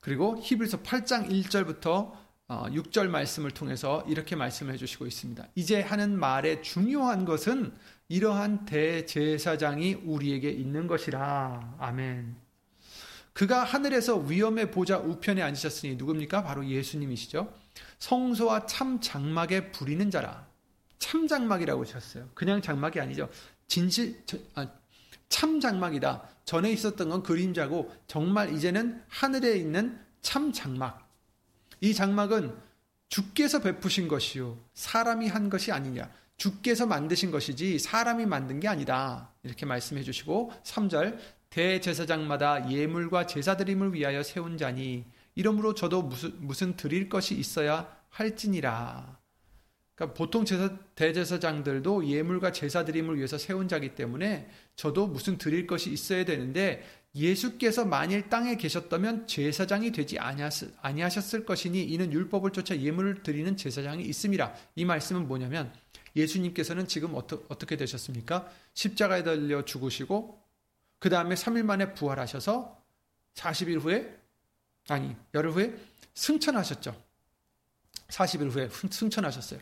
그리고 0.00 0.38
히브리서 0.40 0.82
8장 0.82 1.30
1절부터 1.30 2.12
6절 2.48 3.06
어, 3.06 3.08
말씀을 3.10 3.50
통해서 3.50 4.04
이렇게 4.08 4.36
말씀해 4.36 4.76
주시고 4.76 5.06
있습니다. 5.06 5.48
이제 5.56 5.80
하는 5.80 6.16
말의 6.18 6.62
중요한 6.62 7.24
것은 7.24 7.72
이러한 8.08 8.66
대제사장이 8.66 9.94
우리에게 9.94 10.50
있는 10.50 10.86
것이라. 10.86 11.76
아멘. 11.78 12.36
그가 13.32 13.64
하늘에서 13.64 14.16
위엄의 14.16 14.70
보좌 14.70 14.98
우편에 14.98 15.42
앉으셨으니 15.42 15.96
누굽니까? 15.96 16.44
바로 16.44 16.64
예수님이시죠. 16.64 17.52
성소와 17.98 18.66
참 18.66 19.00
장막에 19.00 19.72
부리는 19.72 20.10
자라. 20.10 20.45
참 20.98 21.26
장막이라고 21.26 21.82
하셨어요. 21.82 22.28
그냥 22.34 22.60
장막이 22.62 23.00
아니죠. 23.00 23.28
진실 23.68 24.22
아, 24.54 24.68
참 25.28 25.60
장막이다. 25.60 26.22
전에 26.44 26.70
있었던 26.72 27.08
건 27.08 27.22
그림자고 27.22 27.92
정말 28.06 28.54
이제는 28.54 29.02
하늘에 29.08 29.56
있는 29.56 29.98
참 30.22 30.52
장막. 30.52 31.08
이 31.80 31.94
장막은 31.94 32.56
주께서 33.08 33.60
베푸신 33.60 34.08
것이요. 34.08 34.58
사람이 34.74 35.28
한 35.28 35.50
것이 35.50 35.72
아니냐. 35.72 36.10
주께서 36.36 36.86
만드신 36.86 37.30
것이지 37.30 37.78
사람이 37.78 38.26
만든 38.26 38.60
게 38.60 38.68
아니다. 38.68 39.32
이렇게 39.42 39.64
말씀해 39.64 40.02
주시고 40.02 40.52
3절 40.64 41.18
대제사장마다 41.50 42.70
예물과 42.70 43.26
제사드림을 43.26 43.94
위하여 43.94 44.22
세운 44.22 44.58
자니 44.58 45.04
이러므로 45.34 45.74
저도 45.74 46.02
무슨 46.02 46.34
무슨 46.40 46.76
드릴 46.76 47.08
것이 47.08 47.34
있어야 47.34 47.96
할지니라. 48.10 49.15
그러니까 49.96 50.14
보통 50.14 50.44
제사, 50.44 50.76
대제사장들도 50.94 52.06
예물과 52.06 52.52
제사 52.52 52.84
드림을 52.84 53.16
위해서 53.16 53.38
세운 53.38 53.66
자기 53.66 53.94
때문에 53.94 54.48
저도 54.76 55.06
무슨 55.06 55.38
드릴 55.38 55.66
것이 55.66 55.90
있어야 55.90 56.24
되는데 56.26 56.84
예수께서 57.14 57.86
만일 57.86 58.28
땅에 58.28 58.56
계셨다면 58.56 59.26
제사장이 59.26 59.92
되지 59.92 60.18
아니하셨을 60.18 61.46
것이니 61.46 61.82
이는 61.82 62.12
율법을 62.12 62.52
쫓아 62.52 62.76
예물을 62.78 63.22
드리는 63.22 63.56
제사장이 63.56 64.04
있음이라. 64.04 64.54
이 64.74 64.84
말씀은 64.84 65.26
뭐냐면 65.26 65.72
예수님께서는 66.14 66.86
지금 66.86 67.14
어떠, 67.14 67.42
어떻게 67.48 67.78
되셨습니까? 67.78 68.50
십자가에 68.74 69.24
달려 69.24 69.64
죽으시고 69.64 70.38
그 70.98 71.08
다음에 71.08 71.34
3일 71.34 71.62
만에 71.62 71.94
부활하셔서 71.94 72.82
40일 73.34 73.80
후에 73.80 74.14
아니 74.88 75.16
열흘 75.32 75.52
후에 75.52 75.74
승천하셨죠. 76.12 77.02
40일 78.08 78.50
후에 78.50 78.68
승천하셨어요. 78.90 79.60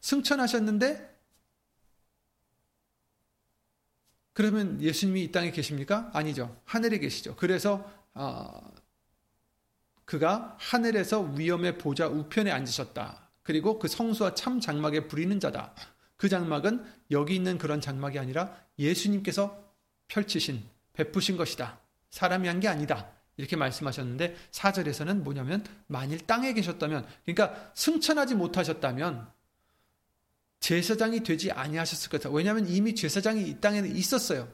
승천하셨는데 0.00 1.08
그러면 4.32 4.80
예수님이 4.80 5.24
이 5.24 5.32
땅에 5.32 5.50
계십니까? 5.50 6.10
아니죠. 6.14 6.60
하늘에 6.64 6.98
계시죠. 6.98 7.36
그래서 7.36 7.90
어, 8.14 8.72
그가 10.04 10.56
하늘에서 10.58 11.20
위엄의 11.20 11.78
보좌 11.78 12.06
우편에 12.08 12.50
앉으셨다. 12.50 13.28
그리고 13.42 13.78
그 13.78 13.88
성수와 13.88 14.34
참 14.34 14.60
장막에 14.60 15.08
부리는 15.08 15.38
자다. 15.40 15.74
그 16.16 16.28
장막은 16.28 16.84
여기 17.10 17.34
있는 17.34 17.58
그런 17.58 17.80
장막이 17.80 18.18
아니라 18.18 18.54
예수님께서 18.78 19.72
펼치신 20.08 20.62
베푸신 20.94 21.36
것이다. 21.36 21.80
사람이 22.10 22.48
한 22.48 22.60
게 22.60 22.68
아니다. 22.68 23.10
이렇게 23.36 23.56
말씀하셨는데 23.56 24.36
사절에서는 24.50 25.24
뭐냐면 25.24 25.64
만일 25.86 26.26
땅에 26.26 26.52
계셨다면 26.52 27.06
그러니까 27.24 27.72
승천하지 27.74 28.34
못하셨다면 28.34 29.30
제사장이 30.60 31.22
되지 31.22 31.50
아니하셨을 31.50 32.10
것이다. 32.10 32.30
왜냐하면 32.30 32.68
이미 32.68 32.94
제사장이 32.94 33.48
이 33.48 33.60
땅에 33.60 33.80
있었어요. 33.86 34.48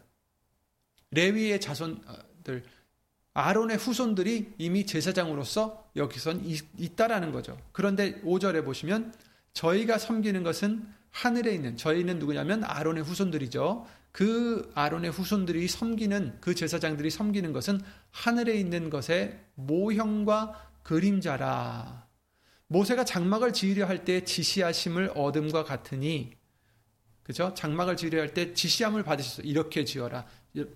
레위의 1.10 1.60
자손들, 1.60 2.64
아론의 3.34 3.76
후손들이 3.76 4.54
이미 4.58 4.86
제사장으로서 4.86 5.90
여기선 5.96 6.42
있다라는 6.78 7.32
거죠. 7.32 7.58
그런데 7.72 8.20
5절에 8.22 8.64
보시면 8.64 9.12
저희가 9.52 9.98
섬기는 9.98 10.42
것은 10.42 10.86
하늘에 11.10 11.54
있는 11.54 11.76
저희는 11.76 12.18
누구냐면 12.18 12.62
아론의 12.64 13.02
후손들이죠. 13.04 13.86
그 14.12 14.70
아론의 14.74 15.10
후손들이 15.10 15.68
섬기는 15.68 16.38
그 16.40 16.54
제사장들이 16.54 17.10
섬기는 17.10 17.52
것은 17.52 17.80
하늘에 18.10 18.54
있는 18.54 18.90
것의 18.90 19.38
모형과 19.54 20.70
그림자라. 20.82 22.05
모세가 22.68 23.04
장막을 23.04 23.52
지으려 23.52 23.86
할 23.86 24.04
때 24.04 24.24
지시하심을 24.24 25.12
얻음과 25.14 25.64
같으니 25.64 26.32
그죠? 27.22 27.52
장막을 27.54 27.96
지으려 27.96 28.20
할 28.20 28.34
때 28.34 28.54
지시함을 28.54 29.02
받으셨어요. 29.02 29.46
이렇게 29.46 29.84
지어라. 29.84 30.26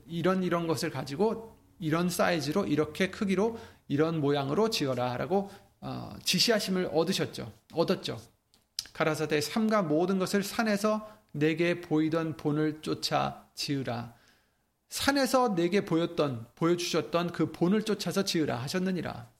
이런 0.06 0.42
이런 0.42 0.66
것을 0.66 0.90
가지고 0.90 1.56
이런 1.78 2.10
사이즈로 2.10 2.66
이렇게 2.66 3.10
크기로 3.10 3.58
이런 3.88 4.20
모양으로 4.20 4.70
지어라라고 4.70 5.50
어, 5.80 6.14
지시하심을 6.22 6.90
얻으셨죠. 6.92 7.52
얻었죠. 7.72 8.20
가라사대 8.92 9.40
삼가 9.40 9.82
모든 9.82 10.18
것을 10.18 10.42
산에서 10.42 11.08
내게 11.32 11.80
보이던 11.80 12.36
본을 12.36 12.82
쫓아 12.82 13.46
지으라. 13.54 14.14
산에서 14.90 15.54
내게 15.54 15.84
보였던 15.84 16.48
보여주셨던 16.56 17.32
그 17.32 17.52
본을 17.52 17.84
쫓아서 17.84 18.24
지으라 18.24 18.56
하셨느니라. 18.56 19.30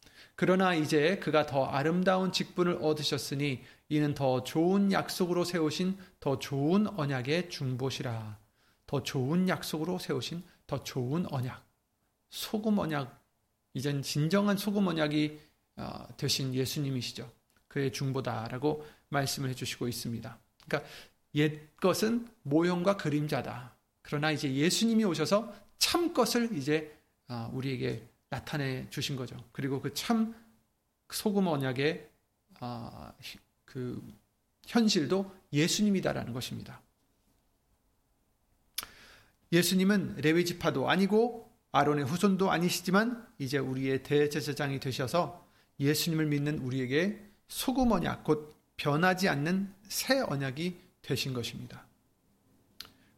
그러나 0.40 0.72
이제 0.72 1.18
그가 1.18 1.44
더 1.44 1.66
아름다운 1.66 2.32
직분을 2.32 2.78
얻으셨으니 2.80 3.62
이는 3.90 4.14
더 4.14 4.42
좋은 4.42 4.90
약속으로 4.90 5.44
세우신 5.44 5.98
더 6.18 6.38
좋은 6.38 6.86
언약의 6.98 7.50
중보시라. 7.50 8.38
더 8.86 9.02
좋은 9.02 9.50
약속으로 9.50 9.98
세우신 9.98 10.42
더 10.66 10.82
좋은 10.82 11.30
언약. 11.30 11.62
소금 12.30 12.78
언약. 12.78 13.22
이젠 13.74 14.00
진정한 14.00 14.56
소금 14.56 14.86
언약이 14.86 15.38
어, 15.76 16.08
되신 16.16 16.54
예수님이시죠. 16.54 17.30
그의 17.68 17.92
중보다라고 17.92 18.86
말씀을 19.10 19.50
해주시고 19.50 19.88
있습니다. 19.88 20.38
그러니까 20.66 20.90
옛 21.34 21.76
것은 21.76 22.26
모형과 22.44 22.96
그림자다. 22.96 23.76
그러나 24.00 24.30
이제 24.30 24.50
예수님이 24.50 25.04
오셔서 25.04 25.52
참 25.76 26.14
것을 26.14 26.56
이제 26.56 26.96
어, 27.28 27.50
우리에게 27.52 28.08
나타내 28.30 28.88
주신 28.90 29.16
거죠. 29.16 29.36
그리고 29.52 29.80
그 29.80 29.92
참 29.92 30.34
소금 31.12 31.46
언약의 31.46 32.08
어, 32.60 33.12
그 33.64 34.02
현실도 34.66 35.34
예수님이다라는 35.52 36.32
것입니다. 36.32 36.80
예수님은 39.52 40.16
레위 40.18 40.44
지파도 40.44 40.88
아니고 40.88 41.50
아론의 41.72 42.04
후손도 42.04 42.50
아니시지만 42.50 43.26
이제 43.38 43.58
우리의 43.58 44.02
대제사장이 44.02 44.80
되셔서 44.80 45.46
예수님을 45.78 46.26
믿는 46.26 46.58
우리에게 46.58 47.24
소금 47.48 47.90
언약 47.90 48.24
곧 48.24 48.56
변하지 48.76 49.28
않는 49.28 49.74
새 49.88 50.20
언약이 50.20 50.80
되신 51.02 51.32
것입니다. 51.32 51.86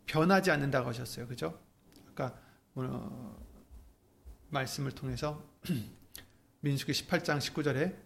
변하지 0.07 0.51
않는다고 0.51 0.89
하셨어요. 0.89 1.27
그죠? 1.27 1.59
아까 2.11 2.39
어, 2.75 3.42
말씀을 4.53 4.93
통해서 4.93 5.43
민수기 6.61 6.93
18장 6.93 7.39
19절에 7.39 7.97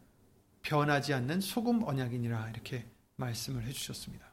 변하지 0.63 1.13
않는 1.15 1.41
소금 1.41 1.83
언약이니라 1.83 2.51
이렇게 2.51 2.87
말씀을 3.17 3.65
해 3.65 3.73
주셨습니다. 3.73 4.27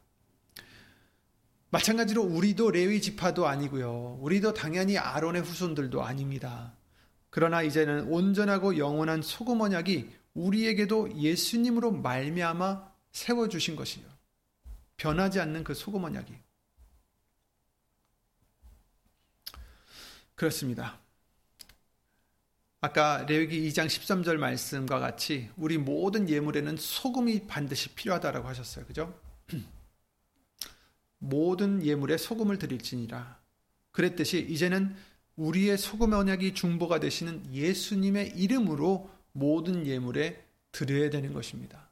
마찬가지로 1.70 2.22
우리도 2.22 2.70
레위 2.70 3.02
지파도 3.02 3.48
아니고요. 3.48 4.18
우리도 4.20 4.54
당연히 4.54 4.96
아론의 4.96 5.42
후손들도 5.42 6.02
아닙니다. 6.04 6.72
그러나 7.30 7.62
이제는 7.62 8.06
온전하고 8.08 8.78
영원한 8.78 9.22
소금 9.22 9.60
언약이 9.60 10.08
우리에게도 10.34 11.16
예수님으로 11.16 11.90
말미암아 11.90 12.92
세워 13.10 13.48
주신 13.48 13.74
것이요. 13.74 14.04
변하지 14.96 15.40
않는 15.40 15.64
그 15.64 15.74
소금 15.74 16.04
언약이. 16.04 16.32
그렇습니다. 20.36 21.03
아까 22.84 23.24
레위기 23.26 23.66
2장 23.70 23.86
13절 23.86 24.36
말씀과 24.36 24.98
같이 24.98 25.48
우리 25.56 25.78
모든 25.78 26.28
예물에는 26.28 26.76
소금이 26.76 27.46
반드시 27.46 27.94
필요하다라고 27.94 28.46
하셨어요. 28.46 28.84
그죠? 28.84 29.18
모든 31.18 31.82
예물에 31.82 32.18
소금을 32.18 32.58
드릴지니라. 32.58 33.40
그랬듯이 33.90 34.46
이제는 34.50 34.94
우리의 35.36 35.78
소금 35.78 36.12
언약이 36.12 36.52
중보가 36.52 37.00
되시는 37.00 37.54
예수님의 37.54 38.34
이름으로 38.36 39.10
모든 39.32 39.86
예물에 39.86 40.44
드려야 40.70 41.08
되는 41.08 41.32
것입니다. 41.32 41.90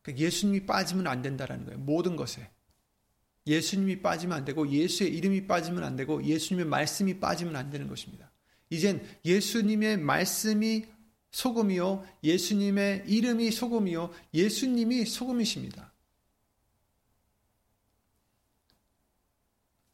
그러니까 0.00 0.24
예수님이 0.24 0.64
빠지면 0.64 1.06
안 1.08 1.20
된다라는 1.20 1.66
거예요. 1.66 1.78
모든 1.78 2.16
것에. 2.16 2.50
예수님이 3.46 4.00
빠지면 4.00 4.38
안 4.38 4.44
되고 4.46 4.66
예수의 4.66 5.14
이름이 5.14 5.46
빠지면 5.46 5.84
안 5.84 5.94
되고 5.94 6.24
예수님의 6.24 6.64
말씀이 6.64 7.20
빠지면 7.20 7.54
안 7.54 7.68
되는 7.68 7.86
것입니다. 7.86 8.30
이젠 8.70 9.06
예수님의 9.24 9.98
말씀이 9.98 10.86
소금이요. 11.30 12.06
예수님의 12.22 13.04
이름이 13.06 13.50
소금이요. 13.50 14.12
예수님이 14.32 15.04
소금이십니다. 15.04 15.92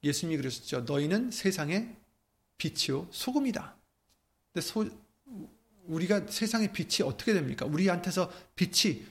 예수님이 0.02 0.38
그러셨죠. 0.38 0.82
너희는 0.82 1.30
세상의 1.30 1.94
빛이요. 2.58 3.08
소금이다. 3.10 3.76
근데 4.52 4.66
소, 4.66 4.86
우리가 5.86 6.26
세상의 6.26 6.72
빛이 6.72 7.06
어떻게 7.06 7.32
됩니까? 7.32 7.66
우리한테서 7.66 8.30
빛이 8.54 9.04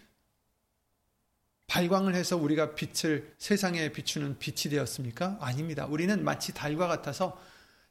발광을 1.68 2.16
해서 2.16 2.36
우리가 2.36 2.74
빛을 2.74 3.34
세상에 3.38 3.92
비추는 3.92 4.40
빛이 4.40 4.72
되었습니까? 4.72 5.38
아닙니다. 5.40 5.86
우리는 5.86 6.24
마치 6.24 6.54
달과 6.54 6.88
같아서 6.88 7.40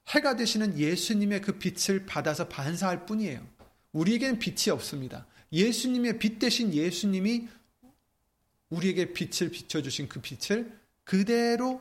해가 0.08 0.36
되시는 0.36 0.78
예수님의 0.78 1.42
그 1.42 1.58
빛을 1.58 2.06
받아서 2.06 2.48
반사할 2.48 3.06
뿐이에요. 3.06 3.46
우리에게는 3.92 4.38
빛이 4.38 4.72
없습니다. 4.72 5.26
예수님의 5.52 6.18
빛 6.18 6.38
대신 6.38 6.72
예수님이 6.72 7.48
우리에게 8.70 9.12
빛을 9.12 9.50
비춰주신 9.50 10.08
그 10.08 10.20
빛을 10.20 10.78
그대로, 11.04 11.80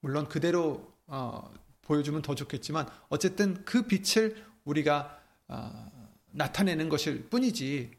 물론 0.00 0.28
그대로 0.28 0.92
어, 1.06 1.52
보여주면 1.82 2.22
더 2.22 2.34
좋겠지만, 2.34 2.88
어쨌든 3.08 3.64
그 3.64 3.86
빛을 3.86 4.42
우리가 4.64 5.20
어, 5.48 6.12
나타내는 6.30 6.88
것일 6.88 7.28
뿐이지, 7.28 7.90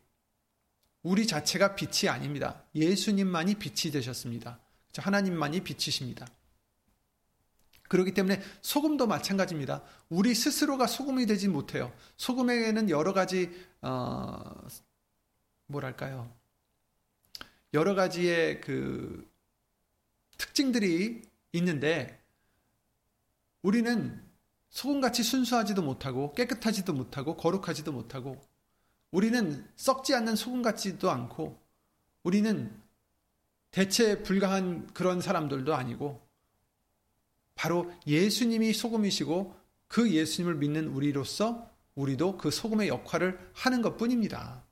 우리 1.04 1.28
자체가 1.28 1.76
빛이 1.76 2.10
아닙니다. 2.10 2.64
예수님만이 2.74 3.56
빛이 3.56 3.92
되셨습니다. 3.92 4.60
하나님만이 4.98 5.62
빛이십니다. 5.62 6.26
그렇기 7.88 8.14
때문에 8.14 8.42
소금도 8.62 9.08
마찬가지입니다. 9.08 9.84
우리 10.10 10.34
스스로가 10.34 10.88
소금이 10.88 11.26
되지 11.26 11.48
못해요. 11.48 11.94
소금에는 12.18 12.90
여러 12.90 13.14
가지 13.14 13.52
어, 13.82 14.38
뭐랄까요? 15.68 16.32
여러 17.74 17.94
가지의 17.94 18.62
그 18.62 19.30
특징들이 20.38 21.22
있는데 21.54 22.22
우리는 23.62 24.24
소금같이 24.70 25.24
순수하지도 25.24 25.82
못하고 25.82 26.34
깨끗하지도 26.34 26.94
못하고 26.94 27.38
거룩하지도 27.38 27.92
못하고 27.92 28.42
우리는 29.12 29.66
썩지 29.76 30.14
않는 30.14 30.36
소금 30.36 30.62
같지도 30.62 31.10
않고 31.10 31.58
우리는 32.24 32.82
대체 33.72 34.22
불가한 34.24 34.88
그런 34.94 35.22
사람들도 35.22 35.74
아니고 35.74 36.25
바로 37.56 37.92
예수님이 38.06 38.74
소금이시고 38.74 39.56
그 39.88 40.12
예수님을 40.12 40.56
믿는 40.56 40.88
우리로서 40.88 41.70
우리도 41.96 42.38
그 42.38 42.52
소금의 42.52 42.90
역할을 42.90 43.40
하는 43.54 43.82
것 43.82 43.98
뿐입니다. 43.98 44.64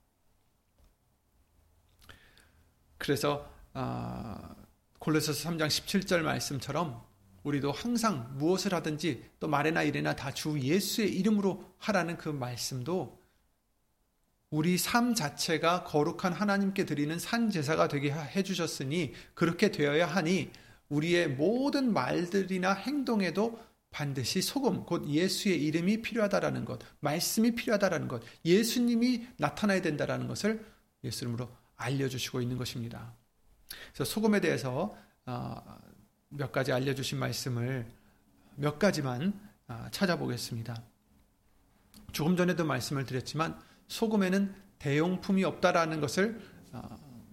그래서 2.98 3.50
아, 3.72 4.54
골로새서 4.98 5.50
3장 5.50 5.66
17절 5.66 6.20
말씀처럼 6.20 7.02
우리도 7.42 7.72
항상 7.72 8.34
무엇을 8.38 8.72
하든지 8.72 9.24
또 9.40 9.48
말이나 9.48 9.82
일이나 9.82 10.14
다 10.16 10.30
주 10.32 10.58
예수의 10.58 11.14
이름으로 11.18 11.74
하라는 11.78 12.16
그 12.16 12.28
말씀도 12.28 13.20
우리 14.50 14.78
삶 14.78 15.14
자체가 15.14 15.84
거룩한 15.84 16.32
하나님께 16.32 16.86
드리는 16.86 17.18
산 17.18 17.50
제사가 17.50 17.88
되게 17.88 18.12
해 18.12 18.42
주셨으니 18.42 19.12
그렇게 19.34 19.70
되어야 19.70 20.06
하니 20.06 20.50
우리의 20.94 21.28
모든 21.28 21.92
말들이나 21.92 22.72
행동에도 22.72 23.58
반드시 23.90 24.42
소금, 24.42 24.84
곧 24.86 25.08
예수의 25.08 25.62
이름이 25.62 26.02
필요하다라는 26.02 26.64
것, 26.64 26.80
말씀이 27.00 27.54
필요하다라는 27.54 28.08
것, 28.08 28.22
예수님이 28.44 29.28
나타나야 29.36 29.82
된다라는 29.82 30.26
것을 30.26 30.64
예수님으로 31.04 31.48
알려주시고 31.76 32.40
있는 32.40 32.56
것입니다. 32.56 33.14
그래서 33.92 34.04
소금에 34.12 34.40
대해서 34.40 34.96
어, 35.26 35.54
몇 36.28 36.50
가지 36.50 36.72
알려주신 36.72 37.18
말씀을 37.18 37.86
몇 38.56 38.78
가지만 38.78 39.38
어, 39.68 39.86
찾아보겠습니다. 39.90 40.82
조금 42.12 42.36
전에도 42.36 42.64
말씀을 42.64 43.06
드렸지만 43.06 43.58
소금에는 43.88 44.54
대용품이 44.78 45.44
없다라는 45.44 46.00
것을 46.00 46.40
어, 46.72 46.82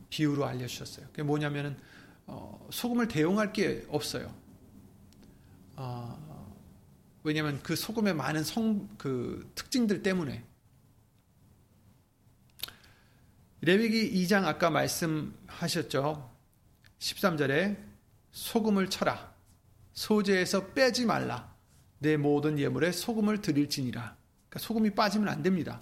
비유로 0.10 0.46
알려주셨어요. 0.46 1.08
그게 1.08 1.24
뭐냐면은 1.24 1.78
어, 2.32 2.68
소금을 2.72 3.10
대용할 3.10 3.52
게 3.52 3.86
없어요. 3.90 4.34
어, 5.76 6.56
왜냐하면 7.24 7.62
그 7.62 7.76
소금의 7.76 8.14
많은 8.16 8.44
성, 8.46 8.88
그 8.98 9.52
특징들 9.54 10.02
때문에. 10.02 10.46
레위기 13.60 14.24
2장 14.24 14.46
아까 14.46 14.70
말씀하셨죠. 14.70 16.32
13절에 17.00 17.78
소금을 18.32 18.90
쳐라. 18.90 19.36
소재에서 19.94 20.68
빼지 20.68 21.06
말라. 21.06 21.54
내 22.00 22.16
모든 22.16 22.58
예물에 22.58 22.94
소금을 22.94 23.42
드릴지니라. 23.42 24.16
그러니까 24.48 24.60
소금이 24.60 24.92
빠지면 24.92 25.28
안 25.28 25.44
됩니다. 25.44 25.82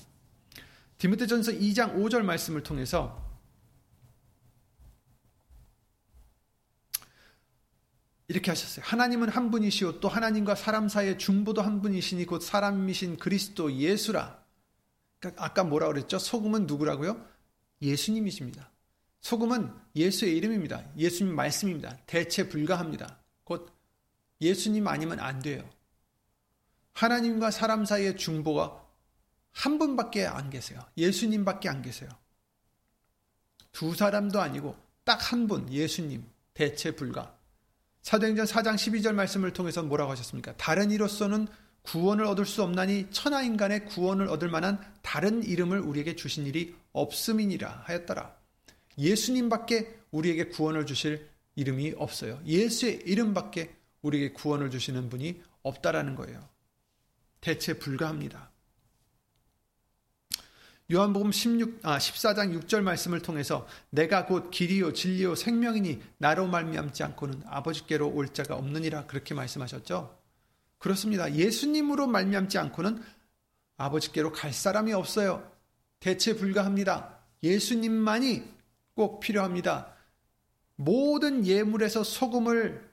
디모데전서 0.97 1.53
2장 1.53 1.95
5절 1.95 2.23
말씀을 2.23 2.63
통해서 2.63 3.28
이렇게 8.29 8.51
하셨어요. 8.51 8.85
하나님은 8.85 9.29
한 9.29 9.49
분이시오. 9.49 9.99
또 9.99 10.07
하나님과 10.07 10.53
사람 10.53 10.87
사이의 10.87 11.17
중보도 11.17 11.63
한 11.63 11.81
분이시니 11.81 12.25
곧 12.25 12.41
사람이신 12.41 13.17
그리스도 13.17 13.73
예수라. 13.73 14.41
그러니까 15.19 15.43
아까 15.43 15.63
뭐라 15.63 15.87
그랬죠? 15.87 16.19
소금은 16.19 16.67
누구라고요? 16.67 17.25
예수님이십니다. 17.81 18.69
소금은 19.21 19.73
예수의 19.95 20.37
이름입니다. 20.37 20.85
예수님 20.95 21.35
말씀입니다. 21.35 21.97
대체 22.05 22.47
불가합니다. 22.47 23.19
곧 23.43 23.73
예수님 24.39 24.87
아니면 24.87 25.19
안 25.19 25.39
돼요. 25.39 25.67
하나님과 26.93 27.49
사람 27.49 27.83
사이의 27.83 28.15
중보가 28.15 28.85
한 29.53 29.79
분밖에 29.79 30.27
안 30.27 30.51
계세요. 30.51 30.79
예수님밖에 30.97 31.67
안 31.67 31.81
계세요. 31.81 32.09
두 33.71 33.95
사람도 33.95 34.39
아니고 34.39 34.77
딱 35.03 35.31
한 35.31 35.47
분, 35.47 35.71
예수님, 35.73 36.23
대체 36.53 36.95
불가. 36.95 37.38
사도행전 38.01 38.45
4장 38.45 38.75
12절 38.75 39.13
말씀을 39.13 39.53
통해서 39.53 39.83
뭐라고 39.83 40.12
하셨습니까? 40.12 40.55
다른 40.57 40.91
이로서는 40.91 41.47
구원을 41.81 42.25
얻을 42.25 42.45
수 42.45 42.63
없나니 42.63 43.07
천하 43.12 43.41
인간의 43.41 43.85
구원을 43.85 44.27
얻을 44.27 44.49
만한 44.49 44.79
다른 45.01 45.43
이름을 45.43 45.79
우리에게 45.79 46.15
주신 46.15 46.45
일이 46.45 46.75
없음이니라 46.91 47.83
하였더라. 47.85 48.35
예수님밖에 48.97 49.99
우리에게 50.12 50.45
구원을 50.45 50.85
주실 50.85 51.29
이름이 51.55 51.93
없어요. 51.97 52.39
예수의 52.45 53.01
이름밖에 53.05 53.75
우리에게 54.01 54.33
구원을 54.33 54.69
주시는 54.69 55.09
분이 55.09 55.41
없다라는 55.63 56.15
거예요. 56.15 56.47
대체 57.41 57.73
불가합니다. 57.77 58.48
요한복음 60.91 61.32
16, 61.32 61.80
아, 61.84 61.99
14장 61.99 62.60
6절 62.60 62.82
말씀을 62.82 63.21
통해서 63.21 63.67
내가 63.91 64.25
곧 64.25 64.49
길이요 64.49 64.93
진리요 64.93 65.36
생명이니 65.36 66.02
나로 66.17 66.47
말미암지 66.47 67.04
않고는 67.04 67.43
아버지께로 67.45 68.10
올 68.10 68.30
자가 68.34 68.56
없느니라 68.56 69.06
그렇게 69.06 69.36
말씀하셨죠. 69.36 70.17
그렇습니다. 70.80 71.32
예수님으로 71.32 72.08
말미암지 72.08 72.58
않고는 72.58 73.04
아버지께로 73.78 74.32
갈 74.32 74.52
사람이 74.52 74.91
없어요. 74.93 75.47
대체 75.99 76.36
불가합니다. 76.36 77.19
예수님만이 77.43 78.43
꼭 78.95 79.19
필요합니다. 79.19 79.93
모든 80.75 81.45
예물에서 81.45 82.04
소금을 82.04 82.89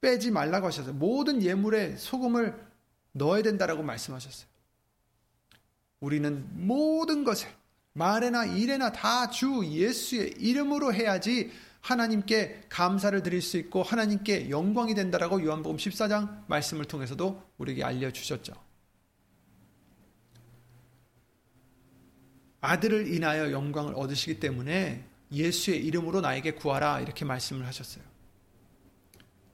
빼지 0.00 0.30
말라고 0.30 0.68
하셨어요. 0.68 0.94
모든 0.94 1.42
예물에 1.42 1.96
소금을 1.96 2.54
넣어야 3.12 3.42
된다라고 3.42 3.82
말씀하셨어요. 3.82 4.53
우리는 6.04 6.46
모든 6.66 7.24
것을 7.24 7.48
말에나 7.94 8.44
일에나 8.44 8.92
다 8.92 9.30
주 9.30 9.64
예수의 9.64 10.34
이름으로 10.38 10.92
해야지 10.92 11.50
하나님께 11.80 12.66
감사를 12.68 13.22
드릴 13.22 13.40
수 13.42 13.56
있고 13.56 13.82
하나님께 13.82 14.50
영광이 14.50 14.94
된다라고 14.94 15.42
요한복음 15.42 15.76
14장 15.76 16.44
말씀을 16.46 16.84
통해서도 16.84 17.42
우리에게 17.58 17.84
알려 17.84 18.10
주셨죠. 18.10 18.52
아들을 22.60 23.12
인하여 23.12 23.52
영광을 23.52 23.94
얻으시기 23.94 24.40
때문에 24.40 25.04
예수의 25.32 25.84
이름으로 25.84 26.20
나에게 26.20 26.52
구하라 26.52 27.00
이렇게 27.00 27.24
말씀을 27.24 27.66
하셨어요. 27.66 28.04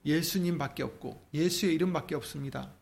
예수님밖에 0.05 0.83
없고 0.83 1.21
예수의 1.35 1.75
이름밖에 1.75 2.15
없습니다. 2.15 2.73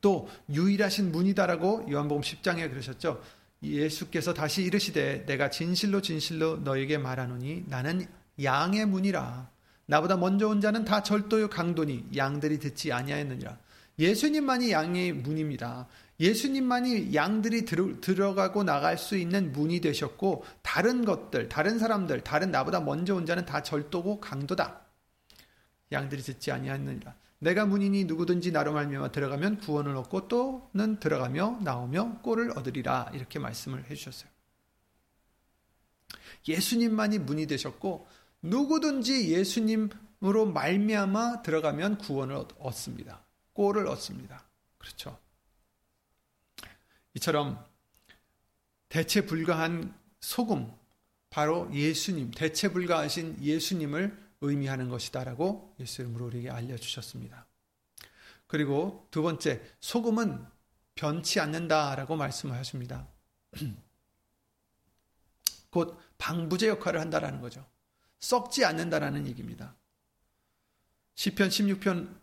또 0.00 0.28
유일하신 0.50 1.12
문이다라고 1.12 1.86
요한복음 1.90 2.22
10장에 2.22 2.70
그러셨죠. 2.70 3.22
예수께서 3.62 4.34
다시 4.34 4.62
이르시되 4.62 5.24
내가 5.26 5.50
진실로 5.50 6.02
진실로 6.02 6.56
너에게 6.58 6.98
말하노니 6.98 7.64
나는 7.66 8.06
양의 8.42 8.86
문이라 8.86 9.50
나보다 9.86 10.16
먼저 10.16 10.48
온 10.48 10.60
자는 10.60 10.84
다 10.84 11.02
절도요 11.02 11.48
강도니 11.48 12.04
양들이 12.16 12.58
듣지 12.58 12.92
아니하였느니라. 12.92 13.58
예수님만이 13.98 14.72
양의 14.72 15.12
문입니다. 15.12 15.86
예수님만이 16.18 17.14
양들이 17.14 17.64
들어, 17.64 18.34
가고 18.34 18.64
나갈 18.64 18.98
수 18.98 19.16
있는 19.16 19.52
문이 19.52 19.80
되셨고 19.80 20.44
다른 20.62 21.04
것들, 21.04 21.48
다른 21.48 21.78
사람들, 21.78 22.22
다른 22.22 22.50
나보다 22.50 22.80
먼저 22.80 23.14
온 23.14 23.26
자는 23.26 23.46
다 23.46 23.62
절도고 23.62 24.20
강도다. 24.20 24.80
양들이 25.92 26.22
듣지 26.22 26.50
아니하느니라. 26.52 27.14
내가 27.38 27.66
문이니 27.66 28.04
누구든지 28.04 28.50
나로 28.52 28.72
말미암아 28.72 29.12
들어가면 29.12 29.58
구원을 29.58 29.94
얻고 29.96 30.28
또는 30.28 30.98
들어가며 30.98 31.60
나오며 31.62 32.20
꼴을 32.22 32.56
얻으리라 32.56 33.10
이렇게 33.12 33.38
말씀을 33.38 33.90
해주셨어요. 33.90 34.30
예수님만이 36.48 37.18
문이 37.18 37.46
되셨고 37.46 38.06
누구든지 38.42 39.32
예수님으로 39.32 40.46
말미암아 40.52 41.42
들어가면 41.42 41.98
구원을 41.98 42.44
얻습니다. 42.58 43.24
꼴을 43.52 43.86
얻습니다. 43.88 44.44
그렇죠. 44.78 45.18
이처럼 47.14 47.62
대체 48.88 49.26
불가한 49.26 49.94
소금 50.20 50.72
바로 51.30 51.68
예수님 51.74 52.30
대체 52.30 52.70
불가하신 52.72 53.42
예수님을 53.42 54.25
의미하는 54.40 54.88
것이다라고 54.88 55.74
예수 55.80 56.02
이름으로 56.02 56.26
우리에게 56.26 56.50
알려주셨습니다. 56.50 57.46
그리고 58.46 59.08
두 59.10 59.22
번째, 59.22 59.62
소금은 59.80 60.46
변치 60.94 61.40
않는다라고 61.40 62.16
말씀하십니다. 62.16 63.08
곧 65.70 65.98
방부제 66.18 66.68
역할을 66.68 67.00
한다라는 67.00 67.40
거죠. 67.40 67.66
썩지 68.18 68.64
않는다라는 68.64 69.26
얘기입니다. 69.26 69.76
시편 71.14 71.48
16편 71.48 72.18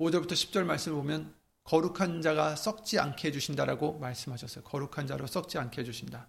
5절부터 0.00 0.32
10절 0.32 0.64
말씀을 0.64 0.96
보면 0.96 1.34
거룩한 1.64 2.20
자가 2.20 2.56
썩지 2.56 2.98
않게 2.98 3.28
해주신다라고 3.28 3.98
말씀하셨어요. 3.98 4.64
거룩한 4.64 5.06
자로 5.06 5.26
썩지 5.26 5.58
않게 5.58 5.80
해주신다. 5.80 6.28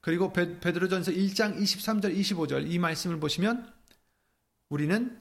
그리고 0.00 0.32
베드로전서 0.32 1.12
1장 1.12 1.56
23절 1.58 2.16
25절 2.16 2.70
이 2.70 2.78
말씀을 2.78 3.18
보시면 3.20 3.72
우리는 4.72 5.20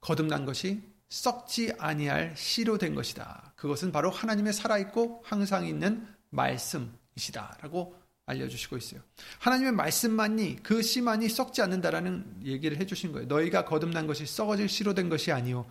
거듭난 0.00 0.46
것이 0.46 0.80
썩지 1.10 1.74
아니할 1.78 2.34
씨로 2.38 2.78
된 2.78 2.94
것이다. 2.94 3.52
그것은 3.54 3.92
바로 3.92 4.10
하나님의 4.10 4.54
살아있고 4.54 5.22
항상 5.26 5.66
있는 5.66 6.08
말씀이시다라고 6.30 7.94
알려주시고 8.24 8.78
있어요. 8.78 9.02
하나님의 9.40 9.72
말씀만이 9.72 10.62
그 10.62 10.80
씨만이 10.80 11.28
썩지 11.28 11.60
않는다라는 11.60 12.40
얘기를 12.44 12.78
해주신 12.78 13.12
거예요. 13.12 13.26
너희가 13.26 13.66
거듭난 13.66 14.06
것이 14.06 14.24
썩어질 14.24 14.70
씨로 14.70 14.94
된 14.94 15.10
것이 15.10 15.32
아니요 15.32 15.66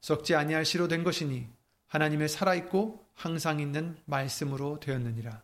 썩지 0.00 0.34
아니할 0.34 0.64
씨로 0.64 0.88
된 0.88 1.04
것이니 1.04 1.46
하나님의 1.88 2.30
살아있고 2.30 3.04
항상 3.12 3.60
있는 3.60 3.98
말씀으로 4.06 4.80
되었느니라. 4.80 5.42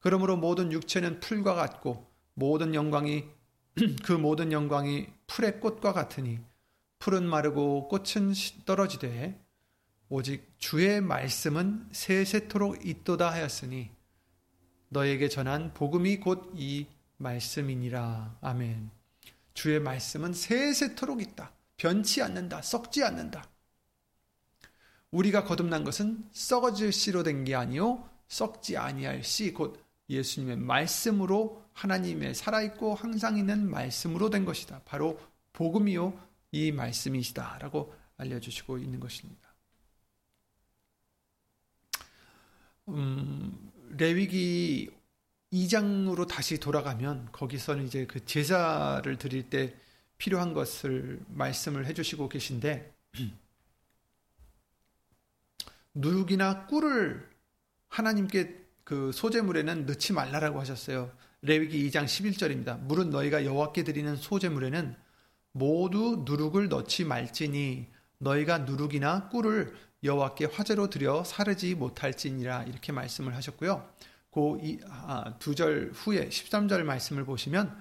그러므로 0.00 0.38
모든 0.38 0.72
육체는 0.72 1.20
풀과 1.20 1.54
같고 1.54 2.10
모든 2.32 2.74
영광이 2.74 3.35
그 4.04 4.12
모든 4.12 4.52
영광이 4.52 5.06
풀의 5.26 5.60
꽃과 5.60 5.92
같으니 5.92 6.38
풀은 6.98 7.28
마르고 7.28 7.88
꽃은 7.88 8.32
떨어지되 8.64 9.38
오직 10.08 10.54
주의 10.58 11.00
말씀은 11.00 11.88
세세토록 11.92 12.86
있도다 12.86 13.30
하였으니 13.30 13.90
너에게 14.88 15.28
전한 15.28 15.74
복음이 15.74 16.20
곧 16.20 16.52
이 16.54 16.86
말씀이니라. 17.18 18.38
아멘. 18.40 18.90
주의 19.54 19.80
말씀은 19.80 20.32
세세토록 20.32 21.22
있다. 21.22 21.52
변치 21.76 22.22
않는다. 22.22 22.62
썩지 22.62 23.02
않는다. 23.04 23.48
우리가 25.10 25.44
거듭난 25.44 25.84
것은 25.84 26.28
썩어질 26.32 26.92
씨로 26.92 27.22
된 27.22 27.44
게 27.44 27.54
아니요 27.54 28.08
썩지 28.28 28.76
아니할 28.76 29.22
씨 29.24 29.52
곧 29.52 29.82
예수님의 30.10 30.56
말씀으로 30.58 31.62
하나님의 31.76 32.34
살아있고 32.34 32.94
항상 32.94 33.36
있는 33.36 33.70
말씀으로 33.70 34.30
된 34.30 34.44
것이다. 34.44 34.80
바로 34.86 35.20
복음이요 35.52 36.18
이 36.52 36.72
말씀이시다라고 36.72 37.94
알려주시고 38.16 38.78
있는 38.78 38.98
것입니다. 38.98 39.54
음, 42.88 43.72
레위기 43.90 44.90
2장으로 45.52 46.26
다시 46.26 46.58
돌아가면 46.58 47.28
거기서는 47.32 47.84
이제 47.84 48.06
그 48.06 48.24
제사를 48.24 49.16
드릴 49.18 49.50
때 49.50 49.76
필요한 50.16 50.54
것을 50.54 51.20
말씀을 51.28 51.86
해주시고 51.86 52.30
계신데 52.30 52.94
누룩이나 55.94 56.66
꿀을 56.66 57.28
하나님께 57.88 58.64
그 58.84 59.12
소재물에는 59.12 59.84
넣지 59.84 60.14
말라라고 60.14 60.60
하셨어요. 60.60 61.12
레위기 61.46 61.88
2장 61.88 62.04
11절입니다. 62.04 62.80
물은 62.80 63.10
너희가 63.10 63.44
여호와께 63.44 63.84
드리는 63.84 64.16
소재물에는 64.16 64.96
모두 65.52 66.24
누룩을 66.26 66.68
넣지 66.68 67.04
말지니 67.04 67.86
너희가 68.18 68.58
누룩이나 68.58 69.28
꿀을 69.28 69.74
여호와께 70.02 70.46
화제로 70.46 70.90
드려 70.90 71.22
사르지 71.22 71.76
못할지니라 71.76 72.64
이렇게 72.64 72.90
말씀을 72.90 73.36
하셨고요. 73.36 73.88
그 74.32 74.58
두절 75.38 75.92
아, 75.92 75.96
후에 75.96 76.28
13절 76.28 76.82
말씀을 76.82 77.24
보시면 77.24 77.76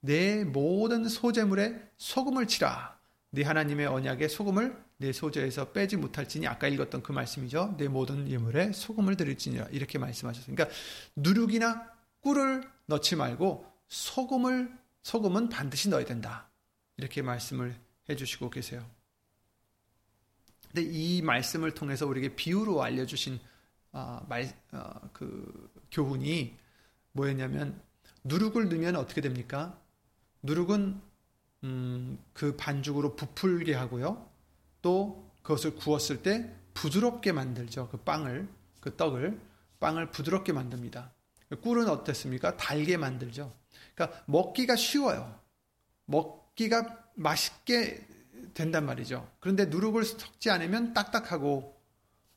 내 0.00 0.44
모든 0.44 1.08
소재물에 1.08 1.74
소금을 1.96 2.46
치라. 2.46 2.98
네 3.30 3.42
하나님의 3.42 3.86
언약에 3.86 4.28
소금을 4.28 4.76
내 4.98 5.12
소재에서 5.12 5.72
빼지 5.72 5.96
못할지니 5.96 6.46
아까 6.46 6.68
읽었던 6.68 7.02
그 7.02 7.12
말씀이죠. 7.12 7.76
내 7.78 7.88
모든 7.88 8.28
예물에 8.28 8.72
소금을 8.72 9.16
드릴지니라 9.16 9.68
이렇게 9.72 9.98
말씀하셨어요. 9.98 10.54
그러니까 10.54 10.76
누룩이나 11.16 11.95
꿀을 12.20 12.70
넣지 12.86 13.16
말고 13.16 13.66
소금을 13.88 14.76
소금은 15.02 15.48
반드시 15.48 15.88
넣어야 15.88 16.04
된다. 16.04 16.50
이렇게 16.96 17.22
말씀을 17.22 17.78
해 18.08 18.16
주시고 18.16 18.50
계세요. 18.50 18.84
근데 20.72 20.82
이 20.82 21.22
말씀을 21.22 21.72
통해서 21.74 22.06
우리에게 22.06 22.34
비유로 22.34 22.82
알려 22.82 23.06
주신 23.06 23.38
어, 23.92 24.24
말, 24.28 24.52
어, 24.72 25.08
그 25.12 25.70
교훈이 25.90 26.56
뭐였냐면 27.12 27.80
누룩을 28.24 28.68
넣으면 28.68 28.96
어떻게 28.96 29.20
됩니까? 29.20 29.80
누룩은 30.42 31.00
음, 31.64 32.18
그 32.32 32.56
반죽으로 32.56 33.16
부풀게 33.16 33.74
하고요. 33.74 34.28
또 34.82 35.30
그것을 35.42 35.76
구웠을 35.76 36.22
때 36.22 36.54
부드럽게 36.74 37.32
만들죠. 37.32 37.88
그 37.88 37.96
빵을, 37.98 38.48
그 38.80 38.96
떡을, 38.96 39.40
빵을 39.80 40.10
부드럽게 40.10 40.52
만듭니다. 40.52 41.12
꿀은 41.62 41.88
어땠습니까? 41.88 42.56
달게 42.56 42.96
만들죠. 42.96 43.54
그러니까 43.94 44.22
먹기가 44.26 44.76
쉬워요. 44.76 45.38
먹기가 46.06 47.04
맛있게 47.14 48.06
된단 48.54 48.86
말이죠. 48.86 49.30
그런데 49.40 49.66
누룩을 49.66 50.04
섞지 50.04 50.50
않으면 50.50 50.94
딱딱하고, 50.94 51.80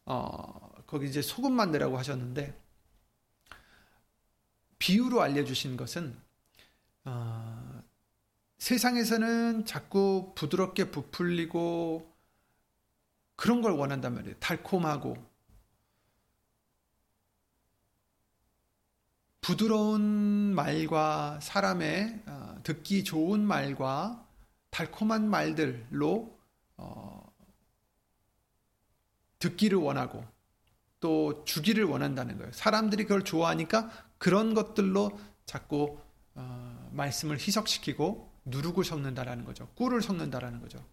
어, 0.06 0.84
거기 0.86 1.08
이제 1.08 1.22
소금만 1.22 1.72
넣으라고 1.72 1.98
하셨는데, 1.98 2.60
비유로 4.78 5.22
알려주신 5.22 5.78
것은, 5.78 6.17
어, 7.06 7.84
세상에서는 8.58 9.65
자꾸 9.65 10.34
부드럽게 10.36 10.91
부풀리고 10.91 12.13
그런 13.36 13.62
걸 13.62 13.72
원한단 13.72 14.15
말이에요. 14.15 14.36
달콤하고 14.39 15.15
부드러운 19.50 20.54
말과 20.54 21.40
사람의 21.42 22.22
어, 22.28 22.60
듣기 22.62 23.04
좋은 23.04 23.40
말과 23.40 24.24
달콤한 24.70 25.28
말들로 25.28 26.38
어, 26.78 27.34
듣기를 29.40 29.80
원하고 29.80 30.24
또 31.00 31.44
주기를 31.46 31.86
원한다는 31.86 32.38
거예요. 32.38 32.52
사람들이 32.52 33.06
그걸 33.06 33.24
좋아하니까 33.24 33.90
그런 34.20 34.54
것들로 34.54 35.20
자꾸 35.48 35.98
어, 36.36 36.90
말씀을 36.92 37.38
희석시키고 37.40 38.32
누룩을 38.46 38.84
섞는다라는 38.84 39.46
거죠. 39.46 39.68
꿀을 39.74 40.04
섞는다라는 40.04 40.62
거죠. 40.62 40.86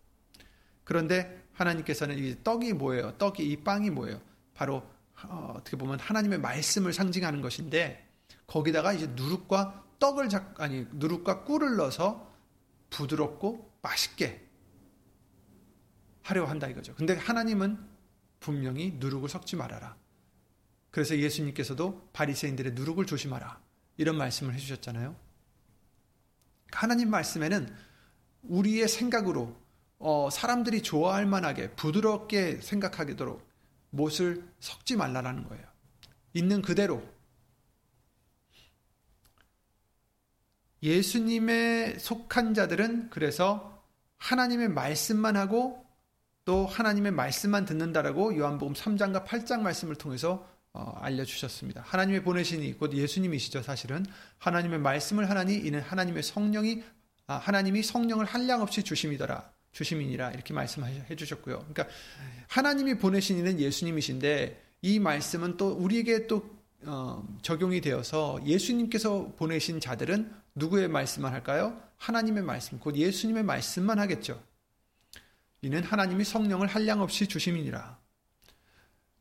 그런데 0.83 1.45
하나님께서는 1.53 2.17
이 2.17 2.43
떡이 2.43 2.73
뭐예요? 2.73 3.19
떡이 3.19 3.47
이 3.47 3.57
빵이 3.59 3.91
뭐예요? 3.91 4.19
바로 4.55 4.83
어, 5.25 5.61
떻게 5.63 5.77
보면 5.77 6.01
하나님의 6.01 6.39
말씀을 6.39 6.95
상징하는 6.95 7.43
것인데 7.43 8.06
거기다가 8.47 8.93
이제 8.93 9.07
누룩과 9.09 9.85
떡을 9.99 10.29
작 10.29 10.61
아니 10.61 10.87
누룩과 10.93 11.45
꿀을 11.45 11.77
넣어서 11.77 12.33
부드럽고 12.91 13.71
맛있게 13.83 14.47
하려 16.23 16.45
한다 16.45 16.67
이거죠. 16.67 16.95
근데 16.95 17.15
하나님은 17.15 17.79
분명히 18.41 18.93
누룩을 18.99 19.29
섞지 19.29 19.57
말아라. 19.57 19.97
그래서 20.91 21.17
예수님께서도 21.17 22.09
바리새인들의 22.13 22.73
누룩을 22.73 23.07
조심하라. 23.07 23.61
이런 23.97 24.17
말씀을 24.17 24.55
해 24.55 24.59
주셨잖아요. 24.59 25.17
하나님 26.73 27.11
말씀에는 27.11 27.75
우리의 28.43 28.89
생각으로 28.89 29.57
어, 29.99 30.29
사람들이 30.31 30.83
좋아할 30.83 31.27
만하게 31.27 31.73
부드럽게 31.73 32.61
생각하도록 32.61 33.47
못을 33.91 34.47
섞지 34.61 34.97
말라라는 34.97 35.45
거예요. 35.45 35.65
있는 36.35 36.61
그대로 36.61 37.03
예수님의 40.83 41.99
속한 41.99 42.55
자들은 42.55 43.11
그래서 43.11 43.83
하나님의 44.19 44.69
말씀만 44.69 45.37
하고 45.37 45.85
또 46.45 46.65
하나님의 46.67 47.13
말씀만 47.13 47.65
듣는다라고 47.65 48.37
요한복음 48.37 48.75
3장과 48.75 49.27
8장 49.27 49.61
말씀을 49.61 49.97
통해서 49.97 50.49
어, 50.73 50.95
알려주셨습니다. 51.01 51.83
하나님의 51.87 52.23
보내신이 52.23 52.79
곧 52.79 52.93
예수님이시죠. 52.93 53.63
사실은 53.63 54.05
하나님의 54.39 54.79
말씀을 54.79 55.29
하나니 55.31 55.55
이는 55.55 55.81
하나님의 55.81 56.23
성령이 56.23 56.83
아, 57.29 57.35
하나님이 57.37 57.83
성령을 57.83 58.27
한량 58.27 58.63
없이 58.63 58.83
주심이더라. 58.83 59.51
주심이니라 59.73 60.33
이렇게 60.33 60.55
말씀해 60.55 61.17
주셨고요. 61.17 61.59
그러니까 61.59 61.89
하나님이 62.49 62.99
보내신 62.99 63.39
이는 63.39 63.59
예수님이신데 63.59 64.63
이 64.83 64.99
말씀은 64.99 65.57
또 65.57 65.71
우리에게 65.71 66.27
또 66.27 66.49
어, 66.85 67.27
적용이 67.43 67.81
되어서 67.81 68.39
예수님께서 68.45 69.33
보내신 69.37 69.81
자들은 69.81 70.33
누구의 70.57 70.89
말씀만 70.89 71.33
할까요? 71.33 71.81
하나님의 71.99 72.43
말씀, 72.43 72.79
곧 72.81 72.97
예수님의 72.97 73.45
말씀만 73.45 73.99
하겠죠. 73.99 74.43
이는 75.63 75.83
하나님이 75.83 76.25
성령을 76.25 76.67
한량없이 76.67 77.29
주심이니라. 77.29 77.99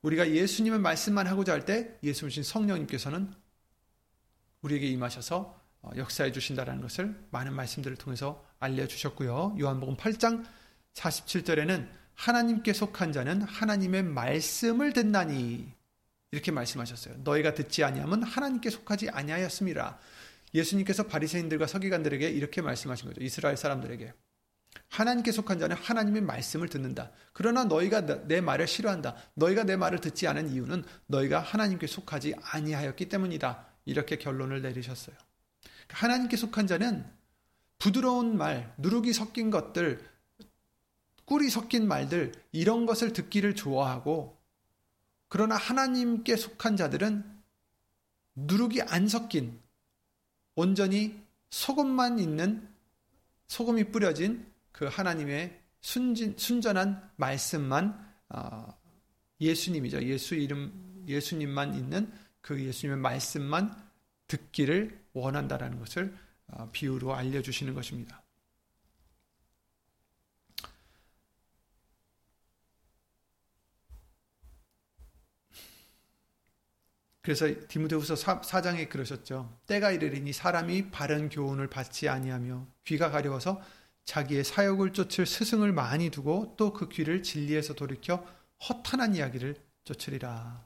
우리가 0.02 0.30
예수님의 0.30 0.80
말씀만 0.80 1.28
하고자 1.28 1.54
할 1.54 1.66
때 1.66 1.98
예수님 2.04 2.44
성령님께서는 2.44 3.34
우리에게 4.62 4.88
임하셔서 4.88 5.60
어, 5.82 5.92
역사해 5.96 6.32
주신다는 6.32 6.82
것을 6.82 7.16
많은 7.32 7.54
말씀들을 7.54 7.98
통해서 7.98 8.46
알려주셨고요. 8.60 9.58
요한복음 9.60 9.98
8장 9.98 10.46
47절에는 10.94 11.88
하나님께 12.16 12.74
속한 12.74 13.12
자는 13.14 13.42
하나님의 13.42 14.04
말씀을 14.04 14.94
듣나니 14.94 15.72
이렇게 16.32 16.52
말씀하셨어요. 16.52 17.16
너희가 17.24 17.54
듣지 17.54 17.84
아니하면 17.84 18.24
하나님께 18.24 18.70
속하지 18.70 19.10
아니하였습니다. 19.10 20.00
예수님께서 20.54 21.08
바리새인들과 21.08 21.68
서기관들에게 21.68 22.30
이렇게 22.30 22.62
말씀하신 22.62 23.10
거죠. 23.10 23.22
이스라엘 23.22 23.58
사람들에게 23.58 24.14
하나님께 24.90 25.32
속한 25.32 25.60
자는 25.60 25.76
하나님의 25.76 26.22
말씀을 26.22 26.70
듣는다. 26.70 27.12
그러나 27.34 27.66
너희가 27.66 28.28
내 28.28 28.42
말을 28.42 28.68
싫어한다. 28.68 29.16
너희가 29.34 29.64
내 29.64 29.76
말을 29.76 30.00
듣지 30.00 30.28
않은 30.28 30.50
이유는 30.50 30.84
너희가 31.08 31.40
하나님께 31.40 31.88
속하지 31.88 32.36
아니하였기 32.42 33.10
때문이다. 33.10 33.66
이렇게 33.86 34.18
결론을 34.18 34.62
내리셨어요. 34.62 35.16
하나님께 35.90 36.38
속한 36.38 36.68
자는 36.68 37.06
부드러운 37.78 38.38
말, 38.38 38.74
누룩이 38.78 39.14
섞인 39.14 39.50
것들, 39.52 40.00
꿀이 41.26 41.50
섞인 41.50 41.88
말들, 41.88 42.32
이런 42.52 42.86
것을 42.86 43.14
듣기를 43.14 43.56
좋아하고, 43.56 44.40
그러나 45.28 45.56
하나님께 45.56 46.36
속한 46.36 46.78
자들은 46.78 47.24
누룩이 48.36 48.82
안 48.84 49.08
섞인, 49.08 49.60
온전히 50.56 51.22
소금만 51.50 52.20
있는, 52.20 52.68
소금이 53.48 53.92
뿌려진 53.92 54.46
그 54.72 54.86
하나님의 54.86 55.62
순진, 55.82 56.36
순전한 56.38 57.12
말씀만 57.16 58.16
어, 58.30 58.78
예수님이죠. 59.40 60.04
예수 60.04 60.36
이름 60.36 61.04
예수님만 61.08 61.76
있는 61.76 62.12
그 62.42 62.62
예수님의 62.62 63.00
말씀만 63.00 63.76
듣기를 64.28 65.06
원한다라는 65.14 65.80
것을 65.80 66.16
어, 66.48 66.70
비유로 66.72 67.14
알려주시는 67.14 67.74
것입니다. 67.74 68.25
그래서 77.26 77.48
디모데후서 77.68 78.14
4장에 78.14 78.88
그러셨죠. 78.88 79.58
때가 79.66 79.90
이르리니 79.90 80.32
사람이 80.32 80.92
바른 80.92 81.28
교훈을 81.30 81.68
받지 81.68 82.08
아니하며 82.08 82.68
귀가 82.84 83.10
가려워서 83.10 83.60
자기의 84.04 84.44
사역을 84.44 84.94
쫓을 84.94 85.26
스승을 85.26 85.74
많이 85.74 86.12
두고 86.12 86.54
또 86.56 86.72
그 86.72 86.88
귀를 86.88 87.24
진리에서 87.24 87.74
돌이켜 87.74 88.24
허탄한 88.70 89.16
이야기를 89.16 89.56
쫓으리라. 89.86 90.64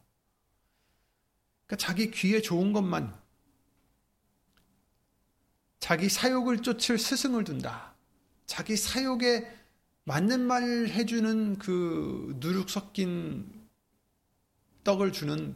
그러니까 1.65 1.77
자기 1.77 2.11
귀에 2.11 2.41
좋은 2.41 2.73
것만 2.73 3.17
자기 5.79 6.09
사욕을 6.09 6.61
쫓을 6.61 6.97
스승을 6.97 7.45
둔다. 7.45 7.95
자기 8.47 8.75
사욕에 8.75 9.49
맞는 10.03 10.41
말 10.41 10.89
해주는 10.89 11.57
그 11.57 12.35
누룩 12.41 12.69
섞인 12.69 13.49
떡을 14.83 15.13
주는 15.13 15.55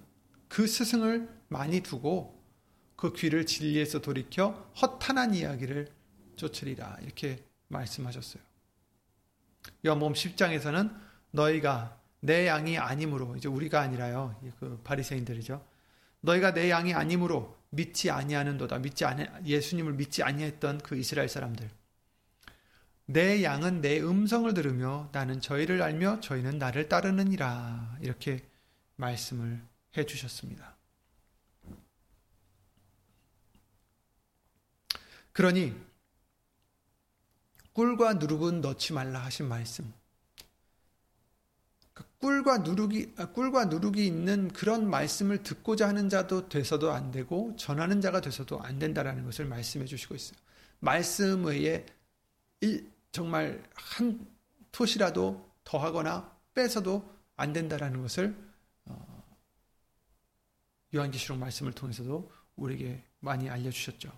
그 0.54 0.68
스승을 0.68 1.28
많이 1.48 1.82
두고 1.82 2.40
그 2.96 3.12
귀를 3.14 3.48
진리에서 3.48 4.02
돌이켜 4.02 4.72
허탄한 4.80 5.34
이야기를 5.34 5.88
쫓으리라. 6.36 7.00
이렇게 7.02 7.44
말씀하셨어요. 7.70 8.44
요한복음 9.84 10.14
10장에서는 10.14 10.96
너희가 11.32 12.00
내 12.20 12.46
양이 12.46 12.78
아니므로 12.78 13.36
이제 13.36 13.48
우리가 13.48 13.82
아니라요. 13.82 14.40
그 14.60 14.80
바리새인들이죠. 14.84 15.66
너희가 16.22 16.54
내 16.54 16.70
양이 16.70 16.94
아니므로 16.94 17.58
믿지 17.72 18.12
아니하는도다. 18.12 18.78
믿지 18.78 19.06
아니 19.06 19.26
예수님을 19.44 19.94
믿지 19.94 20.22
아니했던 20.22 20.82
그 20.84 20.96
이스라엘 20.96 21.30
사람들. 21.30 21.68
내 23.08 23.42
양은 23.42 23.82
내 23.82 24.00
음성을 24.00 24.54
들으며 24.54 25.10
나는 25.14 25.42
저희를 25.42 25.82
알며 25.82 26.20
저희는 26.20 26.60
나를 26.60 26.90
따르느니라. 26.90 27.98
이렇게 28.02 28.44
말씀을 28.98 29.73
해 29.98 30.06
주셨습니다. 30.06 30.76
그러니 35.32 35.76
꿀과 37.74 38.16
누룩은 38.16 38.62
넣지 38.62 38.94
말라 38.94 39.20
하신 39.20 39.48
말씀. 39.48 39.92
그 41.94 42.04
꿀과 42.20 42.60
누룩이 42.60 43.14
아, 43.18 43.28
꿀과 43.28 43.66
누룩이 43.66 44.06
있는 44.06 44.48
그런 44.50 44.90
말씀을 44.90 45.44
듣고자 45.44 45.88
하는 45.88 46.08
자도 46.10 46.50
돼서도 46.50 46.92
안 46.92 47.12
되고 47.12 47.56
전하는 47.56 48.00
자가 48.00 48.22
돼서도 48.22 48.62
안 48.62 48.80
된다라는 48.80 49.26
것을 49.26 49.46
말씀해 49.46 49.86
주시고 49.86 50.16
있어요. 50.16 50.38
말씀 50.80 51.46
외에 51.46 51.86
일, 52.62 52.92
정말 53.12 53.64
한 53.74 54.26
토시라도 54.72 55.50
더하거나 55.64 56.32
빼서도 56.54 57.12
안 57.36 57.54
된다라는 57.54 58.02
것을 58.02 58.36
어, 58.36 58.53
요한계시록 60.94 61.38
말씀을 61.38 61.74
통해서도 61.74 62.32
우리에게 62.56 63.04
많이 63.20 63.50
알려주셨죠. 63.50 64.12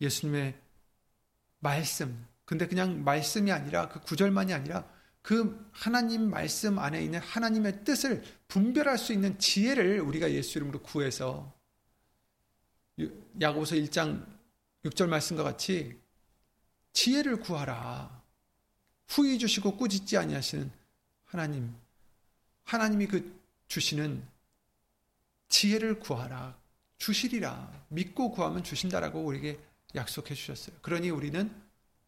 예수님의 0.00 0.58
말씀. 1.60 2.26
근데 2.44 2.66
그냥 2.66 3.04
말씀이 3.04 3.50
아니라 3.52 3.88
그 3.88 4.00
구절만이 4.00 4.52
아니라 4.52 4.88
그 5.22 5.68
하나님 5.72 6.28
말씀 6.30 6.78
안에 6.78 7.02
있는 7.02 7.20
하나님의 7.20 7.84
뜻을 7.84 8.24
분별할 8.48 8.98
수 8.98 9.12
있는 9.12 9.38
지혜를 9.38 10.00
우리가 10.00 10.30
예수 10.32 10.58
이름으로 10.58 10.82
구해서 10.82 11.54
야고보서 13.40 13.76
1장 13.76 14.26
6절 14.84 15.08
말씀과 15.08 15.44
같이 15.44 15.98
지혜를 16.92 17.36
구하라. 17.40 18.22
후이 19.08 19.38
주시고 19.38 19.76
꾸짖지 19.76 20.16
아니하시는 20.16 20.70
하나님. 21.24 21.74
하나님이 22.64 23.06
그 23.06 23.40
주시는 23.68 24.26
지혜를 25.52 26.00
구하라. 26.00 26.58
주시리라. 26.96 27.84
믿고 27.88 28.30
구하면 28.30 28.64
주신다라고 28.64 29.22
우리에게 29.22 29.60
약속해 29.94 30.34
주셨어요. 30.34 30.74
그러니 30.80 31.10
우리는 31.10 31.54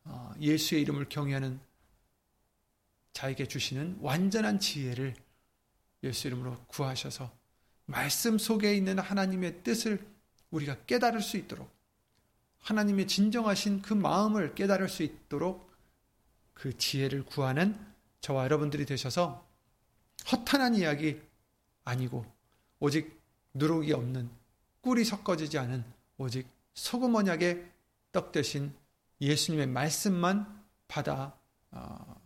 어, 0.05 0.33
예수의 0.41 0.81
이름을 0.83 1.11
경외하는 1.11 1.61
자에게 3.13 3.47
주시는 3.47 3.99
완전한 4.01 4.59
지혜를 4.59 5.15
예수 6.05 6.27
이름으로 6.27 6.57
구하셔서 6.69 7.31
말씀 7.85 8.39
속에 8.39 8.75
있는 8.75 8.99
하나님의 8.99 9.63
뜻을 9.63 10.05
우리가 10.51 10.85
깨달을 10.87 11.21
수 11.21 11.37
있도록 11.37 11.71
하나님의 12.61 13.07
진정하신 13.07 13.83
그 13.83 13.93
마음을 13.93 14.55
깨달을 14.55 14.89
수 14.89 15.03
있도록 15.03 15.71
그 16.55 16.77
지혜를 16.79 17.27
구하는 17.27 17.79
저와 18.23 18.45
여러분들이 18.45 18.87
되셔서 18.87 19.47
허탄한 20.33 20.77
이야기 20.77 21.21
아니고 21.85 22.25
오직 22.81 23.24
누룩이 23.55 23.93
없는 23.93 24.31
꿀이 24.81 25.05
섞어지지 25.05 25.59
않은 25.59 25.85
오직 26.19 26.47
소금 26.75 27.15
언약의 27.15 27.73
떡 28.13 28.33
대신 28.33 28.75
예수님의 29.21 29.69
말씀만 29.69 30.65
받아 30.89 31.37
어, 31.71 32.21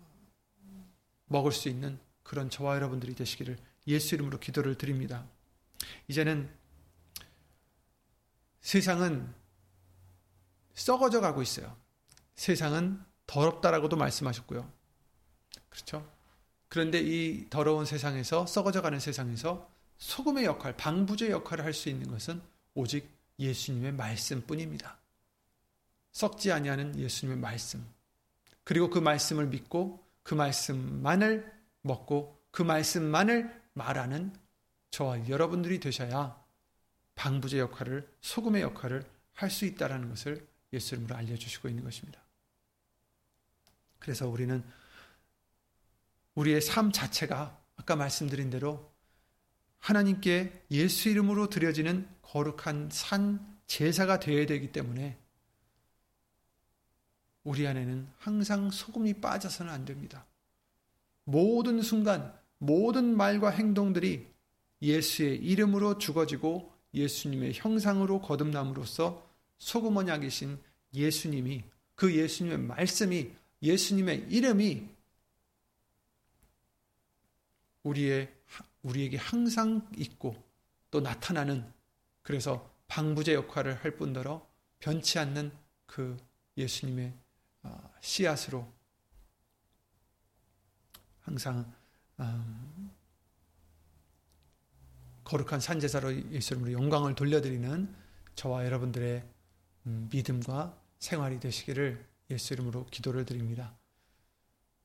먹을 1.27 1.53
수 1.53 1.69
있는 1.69 1.99
그런 2.23 2.51
저와 2.51 2.77
여러분들이 2.77 3.15
되시기를 3.15 3.57
예수 3.87 4.15
이름으로 4.15 4.39
기도를 4.39 4.77
드립니다. 4.77 5.27
이제는 6.09 6.51
세상은 8.61 9.33
썩어져 10.75 11.21
가고 11.21 11.43
있어요. 11.43 11.77
세상은 12.35 13.03
더럽다라고도 13.27 13.97
말씀하셨고요. 13.97 14.71
그렇죠? 15.69 16.11
그런데 16.69 17.01
이 17.01 17.49
더러운 17.49 17.85
세상에서 17.85 18.47
썩어져 18.47 18.83
가는 18.83 19.01
세상에서 19.01 19.71
소금의 19.99 20.45
역할, 20.45 20.77
방부제 20.77 21.31
역할을 21.31 21.65
할 21.65 21.75
수 21.75 21.89
있는 21.89 22.11
것은 22.11 22.41
오직 22.75 23.11
예수님의 23.39 23.93
말씀뿐입니다. 23.93 24.99
썩지 26.13 26.51
아니하는 26.53 26.99
예수님의 26.99 27.39
말씀. 27.39 27.85
그리고 28.65 28.91
그 28.91 28.99
말씀을 28.99 29.47
믿고 29.47 30.05
그 30.23 30.35
말씀만을 30.35 31.53
먹고 31.83 32.41
그 32.51 32.63
말씀만을 32.63 33.63
말하는 33.75 34.35
저와 34.91 35.29
여러분들이 35.29 35.81
되셔야 35.81 36.43
방부제 37.15 37.59
역할을 37.59 38.09
소금의 38.21 38.63
역할을 38.63 39.05
할 39.35 39.51
수 39.51 39.65
있다라는 39.65 40.09
것을 40.09 40.47
예수 40.73 40.97
이름으로 40.97 41.15
알려 41.15 41.37
주시고 41.37 41.69
있는 41.69 41.85
것입니다. 41.85 42.21
그래서 44.01 44.29
우리는 44.29 44.65
우리의 46.35 46.61
삶 46.61 46.91
자체가 46.91 47.57
아까 47.77 47.97
말씀드린 47.97 48.51
대로 48.51 48.88
하나님께 49.79 50.65
예수 50.71 51.09
이름으로 51.09 51.49
드려지는 51.49 52.09
거룩한 52.23 52.91
산 52.93 53.59
제사가 53.67 54.21
되어야 54.21 54.47
되기 54.47 54.73
때문에 54.73 55.17
우리 57.45 57.67
안에는 57.67 58.09
항상 58.19 58.71
소금이 58.71 59.15
빠져서는 59.15 59.73
안 59.73 59.85
됩니다. 59.85 60.27
모든 61.25 61.81
순간, 61.83 62.35
모든 62.59 63.17
말과 63.17 63.51
행동들이 63.51 64.27
예수의 64.83 65.37
이름으로 65.37 65.99
죽어지고 65.99 66.73
예수님의 66.95 67.55
형상으로 67.55 68.21
거듭남으로써 68.21 69.27
소금 69.59 69.97
언약이신 69.97 70.59
예수님이 70.95 71.65
그 71.95 72.15
예수님의 72.15 72.59
말씀이 72.59 73.31
예수님의 73.63 74.27
이름이 74.31 74.89
우리의 77.83 78.33
우리에게 78.83 79.17
항상 79.17 79.89
있고 79.97 80.37
또 80.91 81.01
나타나는 81.01 81.71
그래서 82.23 82.71
방부제 82.89 83.35
역할을 83.35 83.85
할 83.85 83.97
뿐더러 83.97 84.47
변치 84.79 85.19
않는 85.19 85.53
그 85.87 86.17
예수님의 86.57 87.15
어, 87.63 87.91
씨앗으로 88.01 88.67
항상 91.21 91.73
음, 92.21 92.91
거룩한 95.25 95.61
산제사로 95.61 96.33
예수님으로 96.33 96.73
영광을 96.73 97.15
돌려드리는 97.15 97.95
저와 98.35 98.65
여러분들의 98.65 99.29
음, 99.87 100.09
믿음과 100.11 100.81
생활이 100.99 101.39
되시기를 101.39 102.07
예수 102.31 102.55
이름으로 102.55 102.87
기도를 102.87 103.25
드립니다. 103.25 103.77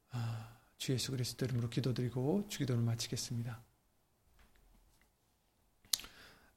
아, 0.10 0.58
주 0.78 0.92
예수 0.92 1.12
그리스도 1.12 1.46
이름으로 1.46 1.70
기도드리고 1.70 2.48
주기도를 2.50 2.84
마치겠습니다. 2.84 3.62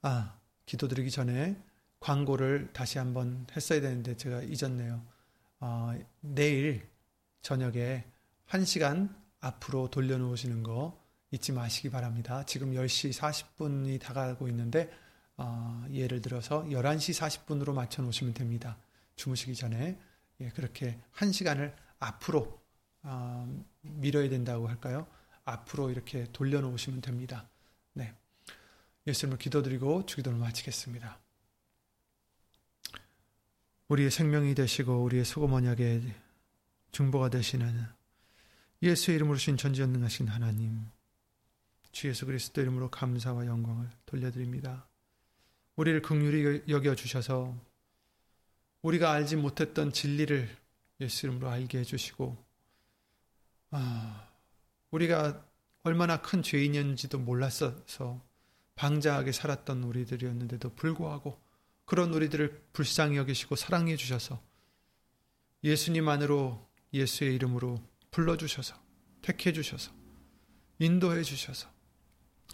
아, 0.03 0.39
기도드리기 0.67 1.11
전에 1.11 1.57
광고를 2.01 2.71
다시 2.73 2.99
한번 2.99 3.47
했어야 3.57 3.81
되는데 3.81 4.17
제가 4.17 4.43
잊었네요. 4.43 5.03
어, 5.61 5.95
내일 6.21 6.89
저녁에 7.43 8.05
1시간 8.49 9.15
앞으로 9.41 9.89
돌려놓으시는 9.91 10.63
거 10.63 11.01
잊지 11.31 11.53
마시기 11.53 11.91
바랍니다. 11.91 12.45
지금 12.45 12.73
10시 12.73 13.13
40분이 13.13 14.01
다가고 14.01 14.49
있는데 14.49 14.91
어, 15.37 15.85
예를 15.91 16.21
들어서 16.23 16.65
11시 16.65 17.45
40분으로 17.45 17.73
맞춰 17.73 18.03
놓으시면 18.03 18.35
됩니다. 18.35 18.77
주무시기 19.17 19.55
전에 19.55 19.99
예, 20.41 20.49
그렇게 20.51 20.99
1시간을 21.17 21.75
앞으로 21.99 22.61
어, 23.03 23.65
밀어야 23.81 24.29
된다고 24.29 24.69
할까요? 24.69 25.07
앞으로 25.45 25.91
이렇게 25.91 26.27
돌려놓으시면 26.33 27.01
됩니다. 27.01 27.49
네. 27.93 28.15
예수님을 29.07 29.39
기도드리고 29.39 30.07
주기도를 30.07 30.39
마치겠습니다. 30.39 31.19
우리의 33.89 34.11
생명이 34.11 34.55
되시고 34.55 35.05
우리의 35.05 35.25
소금 35.25 35.53
언약의 35.53 36.03
중보가 36.91 37.31
되시는 37.31 37.87
예수의 38.83 39.17
이름으로 39.17 39.39
신 39.39 39.57
전지전능하신 39.57 40.29
하나님 40.29 40.91
주 41.93 42.09
예수 42.09 42.27
그리스도 42.27 42.61
이름으로 42.61 42.91
감사와 42.91 43.47
영광을 43.47 43.89
돌려드립니다. 44.05 44.89
우리를 45.77 46.03
긍휼히 46.03 46.63
여겨 46.69 46.95
주셔서 46.95 47.55
우리가 48.83 49.13
알지 49.13 49.37
못했던 49.37 49.93
진리를 49.93 50.49
예수 51.01 51.27
이름으로 51.27 51.49
알게 51.49 51.79
해주시고 51.79 52.37
아, 53.71 54.29
우리가 54.91 55.47
얼마나 55.85 56.21
큰 56.21 56.43
죄인이었는지도 56.43 57.19
몰랐어서 57.19 58.26
방자하게 58.77 59.33
살았던 59.33 59.83
우리들이었는데도 59.83 60.75
불구하고 60.75 61.41
그런 61.85 62.13
우리들을 62.15 62.69
불쌍히 62.73 63.17
여기시고 63.17 63.57
사랑해 63.57 63.97
주셔서 63.97 64.41
예수님 65.65 66.09
안으로 66.09 66.65
예수의 66.93 67.35
이름으로 67.35 67.83
불러주셔서 68.11 68.77
택해 69.23 69.53
주셔서 69.53 69.93
인도해 70.79 71.23
주셔서 71.23 71.69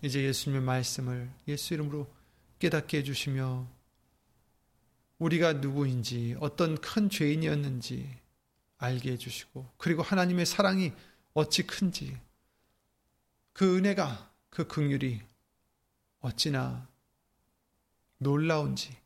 이제 0.03 0.23
예수님의 0.23 0.63
말씀을 0.63 1.31
예수 1.49 1.75
이름으로 1.75 2.13
깨닫게 2.59 2.99
해주시며 2.99 3.69
우리가 5.19 5.55
누구인지 5.55 6.37
어떤 6.41 6.77
큰 6.81 7.11
죄인이었는지 7.11 8.09
알게 8.79 9.13
해주시고 9.13 9.75
그리고 9.77 10.03
하나님의 10.03 10.47
사랑이 10.47 10.93
어찌 11.35 11.67
큰지 11.67 12.19
그 13.53 13.77
은혜가 13.77 14.33
그 14.51 14.67
긍휼이 14.67 15.21
어찌나 16.23 16.89
놀라운지 18.19 18.97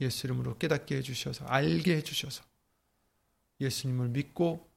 예수 0.00 0.26
이름으로 0.26 0.58
깨닫게 0.58 0.96
해주셔서 0.96 1.46
알게 1.46 1.96
해주셔서 1.96 2.44
예수님을 3.60 4.08
믿고 4.08 4.68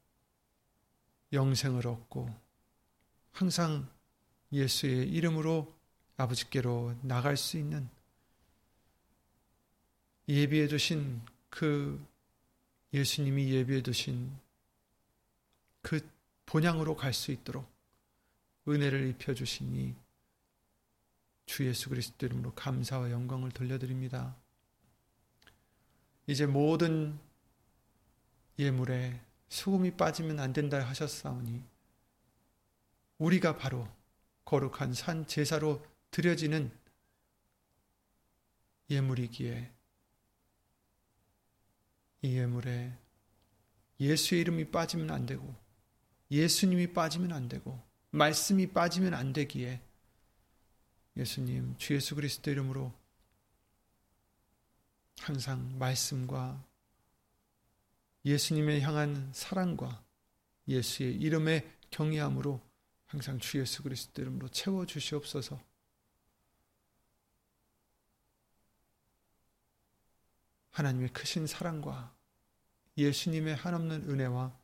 영생을 1.32 1.86
얻고 1.86 2.34
항상 3.32 3.88
예수의 4.52 5.08
이름으로 5.10 5.74
아버지께로 6.16 6.96
나갈 7.02 7.36
수 7.36 7.58
있는 7.58 7.88
예비해 10.28 10.68
두신 10.68 11.20
그 11.50 12.04
예수님이 12.92 13.50
예비해 13.50 13.82
두신 13.82 14.32
그 15.82 16.08
본향으로 16.46 16.96
갈 16.96 17.12
수 17.12 17.32
있도록 17.32 17.68
은혜를 18.66 19.08
입혀 19.08 19.34
주시니 19.34 19.94
주 21.48 21.66
예수 21.66 21.88
그리스도 21.88 22.26
이름으로 22.26 22.52
감사와 22.52 23.10
영광을 23.10 23.50
돌려드립니다. 23.50 24.36
이제 26.26 26.44
모든 26.44 27.18
예물에 28.58 29.18
소금이 29.48 29.92
빠지면 29.96 30.40
안 30.40 30.52
된다 30.52 30.86
하셨사오니 30.86 31.64
우리가 33.16 33.56
바로 33.56 33.88
거룩한 34.44 34.92
산 34.92 35.26
제사로 35.26 35.84
드려지는 36.10 36.70
예물이기에 38.90 39.72
이 42.22 42.36
예물에 42.36 42.92
예수의 44.00 44.42
이름이 44.42 44.70
빠지면 44.70 45.10
안 45.10 45.24
되고 45.24 45.56
예수님이 46.30 46.92
빠지면 46.92 47.32
안 47.32 47.48
되고 47.48 47.82
말씀이 48.10 48.66
빠지면 48.66 49.14
안 49.14 49.32
되기에 49.32 49.87
예수님 51.18 51.76
주 51.78 51.94
예수 51.94 52.14
그리스도 52.14 52.50
이름으로 52.50 52.92
항상 55.18 55.76
말씀과 55.78 56.64
예수님의 58.24 58.82
향한 58.82 59.30
사랑과 59.32 60.04
예수의 60.68 61.16
이름의 61.16 61.68
경외함으로 61.90 62.60
항상 63.06 63.40
주 63.40 63.58
예수 63.58 63.82
그리스도 63.82 64.22
이름으로 64.22 64.48
채워 64.50 64.86
주시옵소서. 64.86 65.60
하나님의 70.70 71.12
크신 71.12 71.48
사랑과 71.48 72.14
예수님의 72.96 73.56
한없는 73.56 74.08
은혜와 74.08 74.56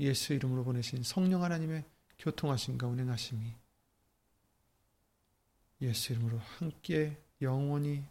예수 0.00 0.32
이름으로 0.32 0.64
보내신 0.64 1.02
성령 1.02 1.42
하나님의 1.42 1.84
교통하신가 2.18 2.86
운행하심이 2.86 3.65
예수 5.80 6.12
이름으로 6.12 6.38
함께 6.38 7.20
영원히 7.42 8.04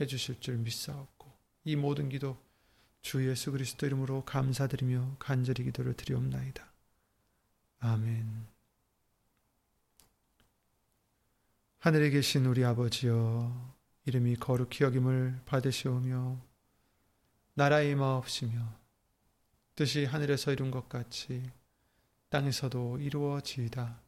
해주실 0.00 0.40
줄 0.40 0.58
믿사옵고 0.58 1.30
이 1.64 1.76
모든 1.76 2.08
기도 2.08 2.38
주 3.02 3.28
예수 3.28 3.52
그리스도 3.52 3.86
이름으로 3.86 4.24
감사드리며 4.24 5.16
간절히 5.18 5.64
기도를 5.64 5.94
드리옵나이다. 5.94 6.66
아멘. 7.80 8.46
하늘에 11.78 12.10
계신 12.10 12.44
우리 12.46 12.64
아버지여 12.64 13.76
이름이 14.04 14.36
거룩히 14.36 14.84
여김을 14.84 15.42
받으시오며 15.46 16.40
나라의 17.54 17.94
마옵시며 17.94 18.76
뜻이 19.74 20.04
하늘에서 20.04 20.52
이룬 20.52 20.70
것 20.70 20.88
같이 20.88 21.42
땅에서도 22.30 22.98
이루어지이다. 22.98 24.07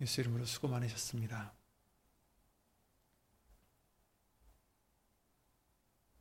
예수 0.00 0.20
이름으로 0.20 0.44
수고 0.44 0.68
많으셨습니다. 0.68 1.54